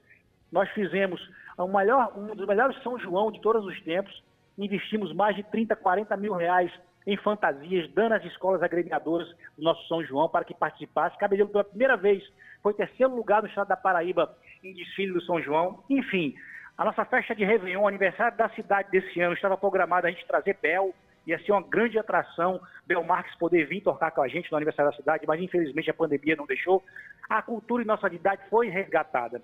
Nós 0.50 0.70
fizemos 0.70 1.22
maior, 1.70 2.18
um 2.18 2.34
dos 2.34 2.48
melhores 2.48 2.82
São 2.82 2.98
João 2.98 3.30
de 3.30 3.42
todos 3.42 3.66
os 3.66 3.80
tempos, 3.84 4.24
investimos 4.58 5.14
mais 5.14 5.36
de 5.36 5.44
30, 5.44 5.76
40 5.76 6.16
mil 6.16 6.34
reais 6.34 6.72
em 7.06 7.18
fantasias, 7.18 7.92
dando 7.94 8.14
às 8.14 8.24
escolas 8.24 8.64
agremiadoras 8.64 9.28
do 9.58 9.64
nosso 9.64 9.86
São 9.90 10.02
João 10.06 10.30
para 10.30 10.46
que 10.46 10.54
participasse. 10.54 11.18
Cabedelo, 11.18 11.50
pela 11.50 11.66
primeira 11.66 11.98
vez, 11.98 12.24
foi 12.64 12.74
terceiro 12.74 13.14
lugar 13.14 13.42
no 13.42 13.50
estado 13.50 13.68
da 13.68 13.76
Paraíba 13.76 14.34
em 14.64 14.74
desfile 14.74 15.12
do 15.12 15.22
São 15.22 15.42
João. 15.42 15.84
Enfim, 15.90 16.34
a 16.82 16.86
nossa 16.86 17.06
festa 17.06 17.36
de 17.36 17.46
Réveillon, 17.46 17.88
aniversário 17.88 18.36
da 18.36 18.50
cidade 18.50 18.90
desse 18.90 19.22
ano, 19.22 19.36
estava 19.36 19.56
programada 19.56 20.08
a 20.08 20.12
gente 20.12 20.26
trazer 20.26 20.58
Bel, 20.60 20.92
ia 21.28 21.38
ser 21.38 21.52
uma 21.52 21.62
grande 21.62 22.00
atração, 22.00 22.60
Bel 22.88 23.04
Marques 23.04 23.36
poder 23.36 23.68
vir 23.68 23.82
tocar 23.82 24.10
com 24.10 24.24
a 24.24 24.28
gente 24.28 24.52
no 24.52 24.58
aniversário 24.58 24.90
da 24.90 24.98
cidade, 24.98 25.28
mas 25.28 25.40
infelizmente 25.40 25.92
a 25.92 25.94
pandemia 25.94 26.36
não 26.36 26.48
deixou. 26.48 26.84
A 27.30 27.40
cultura 27.40 27.84
e 27.84 27.86
nossa 27.86 28.10
cidade 28.10 28.42
foi 28.50 28.70
resgatada. 28.70 29.44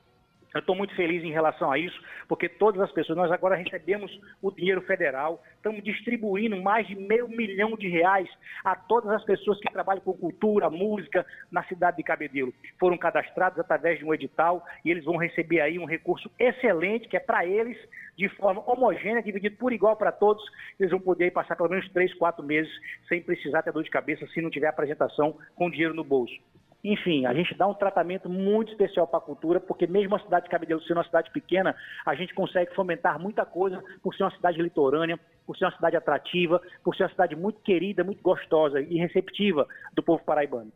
Eu 0.53 0.60
estou 0.60 0.75
muito 0.75 0.95
feliz 0.95 1.23
em 1.23 1.31
relação 1.31 1.71
a 1.71 1.77
isso, 1.77 1.99
porque 2.27 2.47
todas 2.47 2.81
as 2.81 2.91
pessoas, 2.91 3.17
nós 3.17 3.31
agora 3.31 3.55
recebemos 3.55 4.12
o 4.41 4.51
dinheiro 4.51 4.81
federal, 4.81 5.43
estamos 5.55 5.83
distribuindo 5.83 6.62
mais 6.62 6.88
de 6.88 6.95
meio 6.95 7.27
milhão 7.27 7.75
de 7.75 7.88
reais 7.88 8.29
a 8.63 8.75
todas 8.75 9.12
as 9.12 9.23
pessoas 9.23 9.60
que 9.60 9.71
trabalham 9.71 10.01
com 10.01 10.13
cultura, 10.13 10.69
música 10.69 11.25
na 11.51 11.63
cidade 11.63 11.97
de 11.97 12.03
Cabedelo. 12.03 12.53
Foram 12.79 12.97
cadastrados 12.97 13.60
através 13.60 13.99
de 13.99 14.05
um 14.05 14.13
edital 14.13 14.65
e 14.83 14.91
eles 14.91 15.03
vão 15.03 15.17
receber 15.17 15.60
aí 15.62 15.77
um 15.77 15.86
recurso 15.86 16.31
excelente, 16.39 17.07
que 17.07 17.17
é 17.17 17.19
para 17.19 17.45
eles, 17.45 17.77
de 18.17 18.29
forma 18.29 18.63
homogênea, 18.65 19.21
dividido 19.21 19.57
por 19.57 19.73
igual 19.73 19.95
para 19.95 20.12
todos. 20.12 20.43
Eles 20.79 20.91
vão 20.91 20.99
poder 20.99 21.31
passar 21.31 21.55
pelo 21.55 21.69
menos 21.69 21.88
três, 21.89 22.13
quatro 22.15 22.43
meses 22.43 22.71
sem 23.07 23.21
precisar 23.21 23.63
ter 23.63 23.73
dor 23.73 23.83
de 23.83 23.89
cabeça 23.89 24.25
se 24.27 24.41
não 24.41 24.49
tiver 24.49 24.67
apresentação 24.67 25.38
com 25.55 25.69
dinheiro 25.69 25.93
no 25.93 26.03
bolso. 26.03 26.36
Enfim, 26.83 27.25
a 27.25 27.33
gente 27.33 27.55
dá 27.55 27.67
um 27.67 27.73
tratamento 27.73 28.29
muito 28.29 28.71
especial 28.71 29.07
para 29.07 29.17
a 29.17 29.21
cultura, 29.21 29.59
porque 29.59 29.87
mesmo 29.87 30.15
a 30.15 30.19
cidade 30.19 30.45
de 30.45 30.51
Cabedelo 30.51 30.81
sendo 30.83 30.97
uma 30.97 31.03
cidade 31.03 31.31
pequena, 31.31 31.75
a 32.05 32.15
gente 32.15 32.33
consegue 32.33 32.73
fomentar 32.75 33.19
muita 33.19 33.45
coisa 33.45 33.83
por 34.01 34.13
ser 34.15 34.23
uma 34.23 34.35
cidade 34.35 34.61
litorânea, 34.61 35.19
por 35.45 35.57
ser 35.57 35.65
uma 35.65 35.75
cidade 35.75 35.97
atrativa, 35.97 36.61
por 36.83 36.95
ser 36.95 37.03
uma 37.03 37.09
cidade 37.09 37.35
muito 37.35 37.59
querida, 37.61 38.03
muito 38.03 38.21
gostosa 38.21 38.79
e 38.79 38.97
receptiva 38.97 39.67
do 39.93 40.03
povo 40.03 40.23
paraibano. 40.23 40.71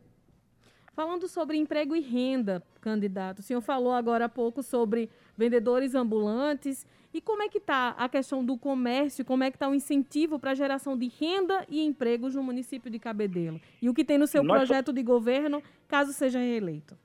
Falando 0.94 1.26
sobre 1.26 1.56
emprego 1.56 1.96
e 1.96 2.00
renda, 2.00 2.62
candidato, 2.80 3.38
o 3.38 3.42
senhor 3.42 3.62
falou 3.62 3.92
agora 3.92 4.26
há 4.26 4.28
pouco 4.28 4.62
sobre 4.62 5.08
vendedores 5.36 5.94
ambulantes 5.94 6.86
e 7.14 7.20
como 7.20 7.42
é 7.42 7.48
que 7.48 7.58
está 7.58 7.94
a 7.98 8.08
questão 8.08 8.44
do 8.44 8.58
comércio, 8.58 9.24
como 9.24 9.42
é 9.42 9.50
que 9.50 9.56
está 9.56 9.68
o 9.68 9.74
incentivo 9.74 10.38
para 10.38 10.50
a 10.50 10.54
geração 10.54 10.96
de 10.96 11.08
renda 11.08 11.64
e 11.68 11.84
empregos 11.84 12.34
no 12.34 12.42
município 12.42 12.90
de 12.90 12.98
Cabedelo? 12.98 13.58
E 13.80 13.88
o 13.88 13.94
que 13.94 14.04
tem 14.04 14.18
no 14.18 14.26
seu 14.26 14.42
nós 14.42 14.58
projeto 14.58 14.92
de 14.92 15.02
governo, 15.02 15.62
caso 15.88 16.12
seja 16.12 16.38
reeleito? 16.38 16.96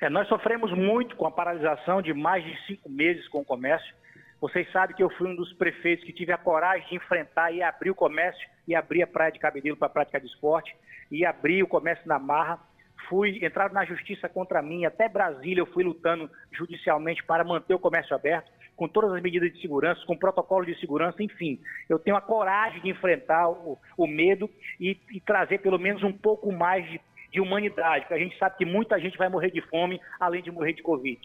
É, 0.00 0.08
nós 0.08 0.26
sofremos 0.28 0.72
muito 0.72 1.14
com 1.14 1.26
a 1.26 1.30
paralisação 1.30 2.02
de 2.02 2.12
mais 2.12 2.44
de 2.44 2.66
cinco 2.66 2.88
meses 2.88 3.28
com 3.28 3.40
o 3.40 3.44
comércio. 3.44 3.94
Vocês 4.40 4.70
sabem 4.72 4.96
que 4.96 5.02
eu 5.02 5.10
fui 5.10 5.28
um 5.28 5.36
dos 5.36 5.52
prefeitos 5.52 6.04
que 6.04 6.12
tive 6.12 6.32
a 6.32 6.38
coragem 6.38 6.88
de 6.88 6.96
enfrentar 6.96 7.52
e 7.52 7.62
abrir 7.62 7.90
o 7.90 7.94
comércio 7.94 8.48
e 8.66 8.74
abrir 8.74 9.02
a 9.02 9.06
Praia 9.06 9.30
de 9.30 9.38
Cabedelo 9.38 9.76
para 9.76 9.86
a 9.86 9.90
prática 9.90 10.18
de 10.18 10.26
esporte 10.26 10.74
e 11.10 11.24
abrir 11.24 11.62
o 11.62 11.68
comércio 11.68 12.08
na 12.08 12.18
Marra. 12.18 12.69
Fui 13.10 13.44
entrar 13.44 13.72
na 13.72 13.84
justiça 13.84 14.28
contra 14.28 14.62
mim, 14.62 14.84
até 14.84 15.08
Brasília 15.08 15.60
eu 15.60 15.66
fui 15.66 15.82
lutando 15.82 16.30
judicialmente 16.52 17.24
para 17.24 17.42
manter 17.42 17.74
o 17.74 17.78
comércio 17.78 18.14
aberto 18.14 18.48
com 18.76 18.88
todas 18.88 19.12
as 19.12 19.20
medidas 19.20 19.52
de 19.52 19.60
segurança, 19.60 20.00
com 20.06 20.16
protocolo 20.16 20.64
de 20.64 20.78
segurança, 20.78 21.22
enfim. 21.22 21.60
Eu 21.88 21.98
tenho 21.98 22.16
a 22.16 22.20
coragem 22.20 22.80
de 22.80 22.88
enfrentar 22.88 23.50
o, 23.50 23.76
o 23.98 24.06
medo 24.06 24.48
e, 24.80 24.96
e, 25.10 25.20
trazer 25.20 25.58
pelo 25.58 25.78
menos 25.78 26.02
um 26.02 26.12
pouco 26.12 26.50
mais 26.50 26.88
de, 26.88 27.00
de 27.32 27.40
humanidade, 27.40 28.06
porque 28.06 28.14
a 28.14 28.18
gente 28.18 28.38
sabe 28.38 28.56
que 28.56 28.64
muita 28.64 28.98
gente 28.98 29.18
vai 29.18 29.28
morrer 29.28 29.50
de 29.50 29.60
fome, 29.60 30.00
além 30.18 30.40
de 30.40 30.50
morrer 30.50 30.72
de 30.72 30.82
Covid. 30.82 31.20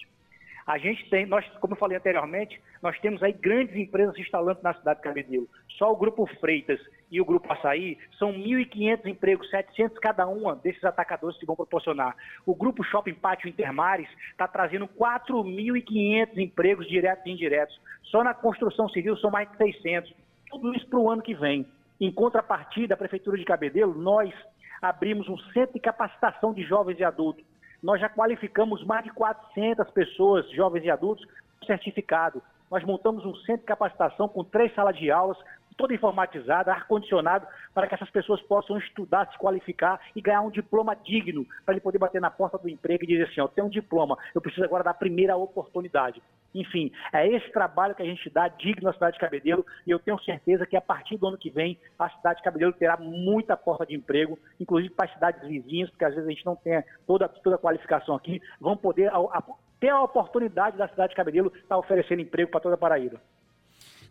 A 0.65 0.80
gente 0.80 1.08
tem, 1.12 1.28
nós, 1.28 1.45
como 1.60 1.73
eu 1.73 1.78
falei 1.78 1.95
anteriormente, 1.95 2.60
nós 2.82 2.99
temos 2.99 3.21
aí 3.21 3.32
grandes 3.32 3.75
empresas 3.75 4.15
se 4.15 4.21
instalando 4.21 4.62
na 4.63 4.73
cidade 4.73 4.97
de 4.97 5.04
Cabedelo. 5.04 5.47
Só 5.78 5.91
o 5.91 5.95
Grupo 5.95 6.25
Freitas 6.39 6.80
e 7.12 7.21
o 7.21 7.25
Grupo 7.25 7.54
Açaí 7.54 7.99
são 8.17 8.34
1.500 8.34 9.06
empregos, 9.06 9.47
700 9.51 9.99
cada 9.99 10.25
uma 10.25 10.56
desses 10.56 10.84
atacadores 10.84 11.38
que 11.38 11.45
vão 11.45 11.56
proporcionar. 11.56 12.15
O 12.47 12.56
Grupo 12.56 12.84
Shopping 12.84 13.13
Pátio 13.13 13.47
Intermares 13.47 14.10
está 14.32 14.47
trazendo 14.47 14.88
4.500 14.88 16.38
empregos 16.38 16.88
diretos 16.88 17.23
e 17.28 17.30
indiretos. 17.30 17.80
Só 18.06 18.23
na 18.23 18.34
construção 18.34 18.89
civil 18.89 19.15
são 19.17 19.30
mais 19.30 19.47
de 19.51 19.58
600. 19.58 20.12
Tudo 20.49 20.73
isso 20.73 20.88
para 20.88 20.99
o 20.99 21.12
ano 21.12 21.21
que 21.21 21.36
vem. 21.36 21.67
Em 22.01 22.12
contrapartida, 22.12 22.95
a 22.95 22.97
Prefeitura 22.97 23.38
de 23.38 23.45
Cabedelo, 23.45 23.93
nós 23.93 24.34
abrimos 24.82 25.30
um 25.30 25.38
centro 25.54 25.73
de 25.73 25.80
capacitação 25.80 26.54
de 26.54 26.63
jovens 26.63 26.99
e 26.99 27.04
adultos 27.04 27.45
nós 27.86 28.02
já 28.02 28.10
qualificamos 28.10 28.84
mais 28.84 29.04
de 29.04 29.12
400 29.12 29.88
pessoas, 29.91 30.50
jovens 30.50 30.84
e 30.84 30.89
adultos, 30.89 31.24
certificado. 31.67 32.41
Nós 32.69 32.84
montamos 32.84 33.24
um 33.24 33.36
centro 33.36 33.62
de 33.62 33.67
capacitação 33.67 34.28
com 34.28 34.43
três 34.43 34.74
salas 34.74 34.98
de 34.98 35.12
aulas, 35.12 35.38
toda 35.78 35.94
informatizada, 35.94 36.72
ar-condicionado, 36.72 37.48
para 37.74 37.88
que 37.88 37.96
essas 37.96 38.10
pessoas 38.10 38.42
possam 38.44 38.78
estudar, 38.78 39.30
se 39.32 39.38
qualificar 39.38 40.00
e 40.16 40.22
ganhar 40.22 40.42
um 40.42 40.50
diploma 40.50 40.96
digno, 40.96 41.46
para 41.66 41.74
ele 41.74 41.82
poder 41.82 41.98
bater 41.98 42.22
na 42.22 42.32
porta 42.32 42.58
do 42.58 42.70
emprego 42.70 43.04
e 43.04 43.08
dizer 43.08 43.24
assim, 43.24 43.42
eu 43.42 43.48
tenho 43.48 43.68
um 43.68 43.70
diploma, 43.70 44.18
eu 44.34 44.42
preciso 44.42 44.64
agora 44.66 44.84
da 44.84 44.94
primeira 44.94 45.36
oportunidade. 45.36 46.22
Enfim, 46.54 46.90
é 47.12 47.28
esse 47.28 47.52
trabalho 47.52 47.94
que 47.94 48.02
a 48.02 48.06
gente 48.06 48.30
dá 48.30 48.48
digno 48.48 48.84
na 48.84 48.94
cidade 48.94 49.16
de 49.16 49.20
Cabedelo 49.20 49.66
e 49.86 49.92
eu 49.92 50.00
tenho 50.00 50.18
certeza 50.22 50.66
que 50.66 50.78
a 50.78 50.82
partir 50.82 51.18
do 51.18 51.28
ano 51.28 51.38
que 51.38 51.50
vem 51.50 51.78
a 52.00 52.10
cidade 52.10 52.38
de 52.38 52.44
Cabedelo 52.44 52.72
terá 52.72 52.96
muita 52.96 53.58
porta 53.58 53.86
de 53.86 53.94
emprego, 53.94 54.40
inclusive 54.58 54.94
para 54.94 55.06
as 55.06 55.14
cidades 55.14 55.46
vizinhas, 55.46 55.90
porque 55.90 56.06
às 56.06 56.14
vezes 56.14 56.28
a 56.28 56.32
gente 56.32 56.46
não 56.46 56.56
tem 56.56 56.82
toda, 57.06 57.28
toda 57.28 57.58
a 57.58 57.60
qualificação 57.60 58.16
aqui, 58.16 58.42
vão 58.60 58.78
poder 58.78 59.12
ter 59.82 59.90
a 59.90 60.02
oportunidade 60.02 60.78
da 60.78 60.88
cidade 60.88 61.10
de 61.10 61.16
Cabedelo 61.18 61.52
estar 61.58 61.78
oferecendo 61.78 62.22
emprego 62.22 62.50
para 62.50 62.62
toda 62.62 62.76
a 62.76 62.78
Paraíba. 62.78 63.20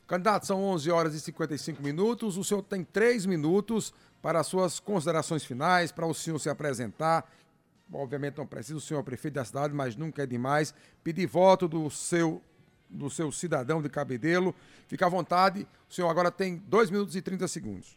Candidato, 0.07 0.47
são 0.47 0.63
11 0.63 0.91
horas 0.91 1.15
e 1.15 1.21
55 1.21 1.83
minutos. 1.83 2.37
O 2.37 2.45
senhor 2.45 2.63
tem 2.63 2.85
três 2.85 3.25
minutos 3.27 3.93
para 4.21 4.41
as 4.41 4.47
suas 4.47 4.79
considerações 4.81 5.45
finais, 5.45 5.93
para 5.93 6.07
o 6.07 6.15
senhor 6.15 6.39
se 6.39 6.49
apresentar 6.49 7.27
obviamente 7.93 8.39
não 8.39 8.47
precisa 8.47 8.79
o 8.79 8.81
senhor 8.81 9.01
é 9.01 9.03
prefeito 9.03 9.35
da 9.35 9.45
cidade, 9.45 9.75
mas 9.75 9.97
nunca 9.97 10.23
é 10.23 10.27
demais, 10.27 10.73
pedir 11.03 11.27
voto 11.27 11.69
do 11.69 11.91
seu 11.91 12.41
do 12.89 13.11
seu 13.11 13.33
cidadão 13.33 13.83
de 13.83 13.89
Cabedelo. 13.89 14.55
Fica 14.87 15.07
à 15.07 15.09
vontade, 15.09 15.67
o 15.89 15.93
senhor 15.93 16.09
agora 16.09 16.31
tem 16.31 16.59
2 16.69 16.91
minutos 16.91 17.17
e 17.17 17.23
30 17.23 17.49
segundos. 17.49 17.97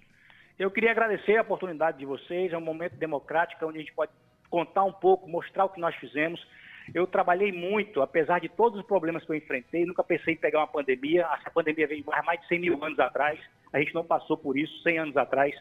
Eu 0.57 0.71
queria 0.71 0.89
agradecer 0.89 1.37
a 1.37 1.43
oportunidade 1.43 1.99
de 1.99 2.05
vocês, 2.05 2.51
é 2.51 2.57
um 2.57 2.61
momento 2.61 2.95
democrático 2.95 3.63
onde 3.65 3.77
a 3.77 3.81
gente 3.81 3.93
pode 3.93 4.11
contar 4.49 4.85
um 4.85 4.93
pouco, 4.93 5.29
mostrar 5.29 5.65
o 5.65 5.69
que 5.69 5.79
nós 5.79 5.93
fizemos. 5.97 6.43
Eu 6.93 7.05
trabalhei 7.05 7.51
muito, 7.51 8.01
apesar 8.01 8.39
de 8.39 8.49
todos 8.49 8.79
os 8.79 8.85
problemas 8.85 9.23
que 9.25 9.31
eu 9.31 9.35
enfrentei, 9.35 9.85
nunca 9.85 10.03
pensei 10.03 10.33
em 10.33 10.37
pegar 10.37 10.59
uma 10.59 10.67
pandemia. 10.67 11.27
Essa 11.39 11.51
pandemia 11.51 11.87
veio 11.87 12.03
mais 12.25 12.39
de 12.41 12.47
100 12.47 12.59
mil 12.59 12.83
anos 12.83 12.99
atrás, 12.99 13.39
a 13.73 13.79
gente 13.79 13.93
não 13.93 14.03
passou 14.03 14.37
por 14.37 14.57
isso 14.57 14.81
100 14.83 14.99
anos 14.99 15.17
atrás. 15.17 15.53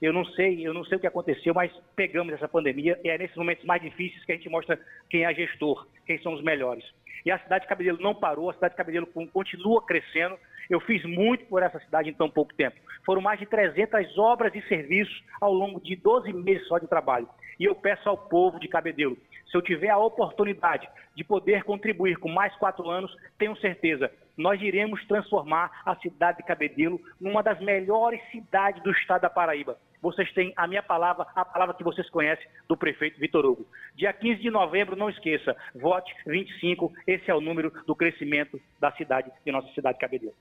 Eu 0.00 0.12
não 0.12 0.24
sei, 0.24 0.64
eu 0.64 0.72
não 0.72 0.84
sei 0.84 0.96
o 0.96 1.00
que 1.00 1.08
aconteceu, 1.08 1.52
mas 1.52 1.72
pegamos 1.96 2.32
essa 2.32 2.46
pandemia 2.46 2.98
e 3.02 3.08
é 3.08 3.18
nesses 3.18 3.36
momentos 3.36 3.64
mais 3.64 3.82
difíceis 3.82 4.24
que 4.24 4.30
a 4.30 4.36
gente 4.36 4.48
mostra 4.48 4.78
quem 5.10 5.24
é 5.24 5.34
gestor, 5.34 5.88
quem 6.06 6.18
são 6.22 6.34
os 6.34 6.42
melhores. 6.42 6.84
E 7.26 7.32
a 7.32 7.38
cidade 7.40 7.64
de 7.64 7.68
Cabedelo 7.68 7.98
não 8.00 8.14
parou, 8.14 8.48
a 8.48 8.54
cidade 8.54 8.74
de 8.74 8.78
Cabedelo 8.78 9.08
continua 9.32 9.84
crescendo. 9.84 10.38
Eu 10.70 10.78
fiz 10.80 11.04
muito 11.04 11.46
por 11.46 11.62
essa 11.62 11.80
cidade 11.80 12.10
em 12.10 12.14
tão 12.14 12.30
pouco 12.30 12.54
tempo. 12.54 12.76
Foram 13.04 13.20
mais 13.20 13.40
de 13.40 13.46
300 13.46 14.16
obras 14.18 14.54
e 14.54 14.62
serviços 14.68 15.24
ao 15.40 15.52
longo 15.52 15.80
de 15.80 15.96
12 15.96 16.32
meses 16.32 16.66
só 16.68 16.78
de 16.78 16.86
trabalho. 16.86 17.28
E 17.58 17.64
eu 17.64 17.74
peço 17.74 18.08
ao 18.08 18.16
povo 18.16 18.60
de 18.60 18.68
Cabedelo, 18.68 19.18
se 19.50 19.56
eu 19.56 19.62
tiver 19.62 19.90
a 19.90 19.98
oportunidade 19.98 20.88
de 21.14 21.24
poder 21.24 21.64
contribuir 21.64 22.16
com 22.16 22.28
mais 22.28 22.54
quatro 22.56 22.88
anos, 22.88 23.14
tenho 23.38 23.56
certeza, 23.56 24.10
nós 24.36 24.60
iremos 24.60 25.04
transformar 25.06 25.82
a 25.84 25.96
cidade 25.96 26.38
de 26.38 26.44
Cabedelo 26.44 27.00
numa 27.20 27.42
das 27.42 27.58
melhores 27.60 28.20
cidades 28.30 28.82
do 28.82 28.90
estado 28.90 29.22
da 29.22 29.30
Paraíba 29.30 29.76
vocês 30.00 30.32
têm 30.32 30.52
a 30.56 30.66
minha 30.66 30.82
palavra, 30.82 31.26
a 31.34 31.44
palavra 31.44 31.74
que 31.74 31.84
vocês 31.84 32.08
conhecem 32.10 32.46
do 32.68 32.76
prefeito 32.76 33.18
Vitor 33.18 33.44
Hugo. 33.44 33.66
Dia 33.94 34.12
15 34.12 34.40
de 34.40 34.50
novembro, 34.50 34.96
não 34.96 35.10
esqueça, 35.10 35.56
vote 35.74 36.14
25, 36.26 36.92
esse 37.06 37.30
é 37.30 37.34
o 37.34 37.40
número 37.40 37.72
do 37.86 37.94
crescimento 37.94 38.60
da 38.80 38.92
cidade, 38.92 39.30
de 39.44 39.52
nossa 39.52 39.68
cidade 39.72 39.94
de 39.94 40.00
Cabedelo. 40.00 40.34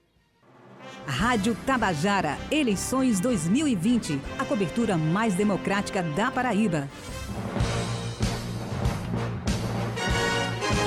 Rádio 1.05 1.55
Tabajara, 1.65 2.37
eleições 2.51 3.19
2020. 3.19 4.19
A 4.39 4.45
cobertura 4.45 4.95
mais 4.97 5.35
democrática 5.35 6.01
da 6.01 6.31
Paraíba. 6.31 6.87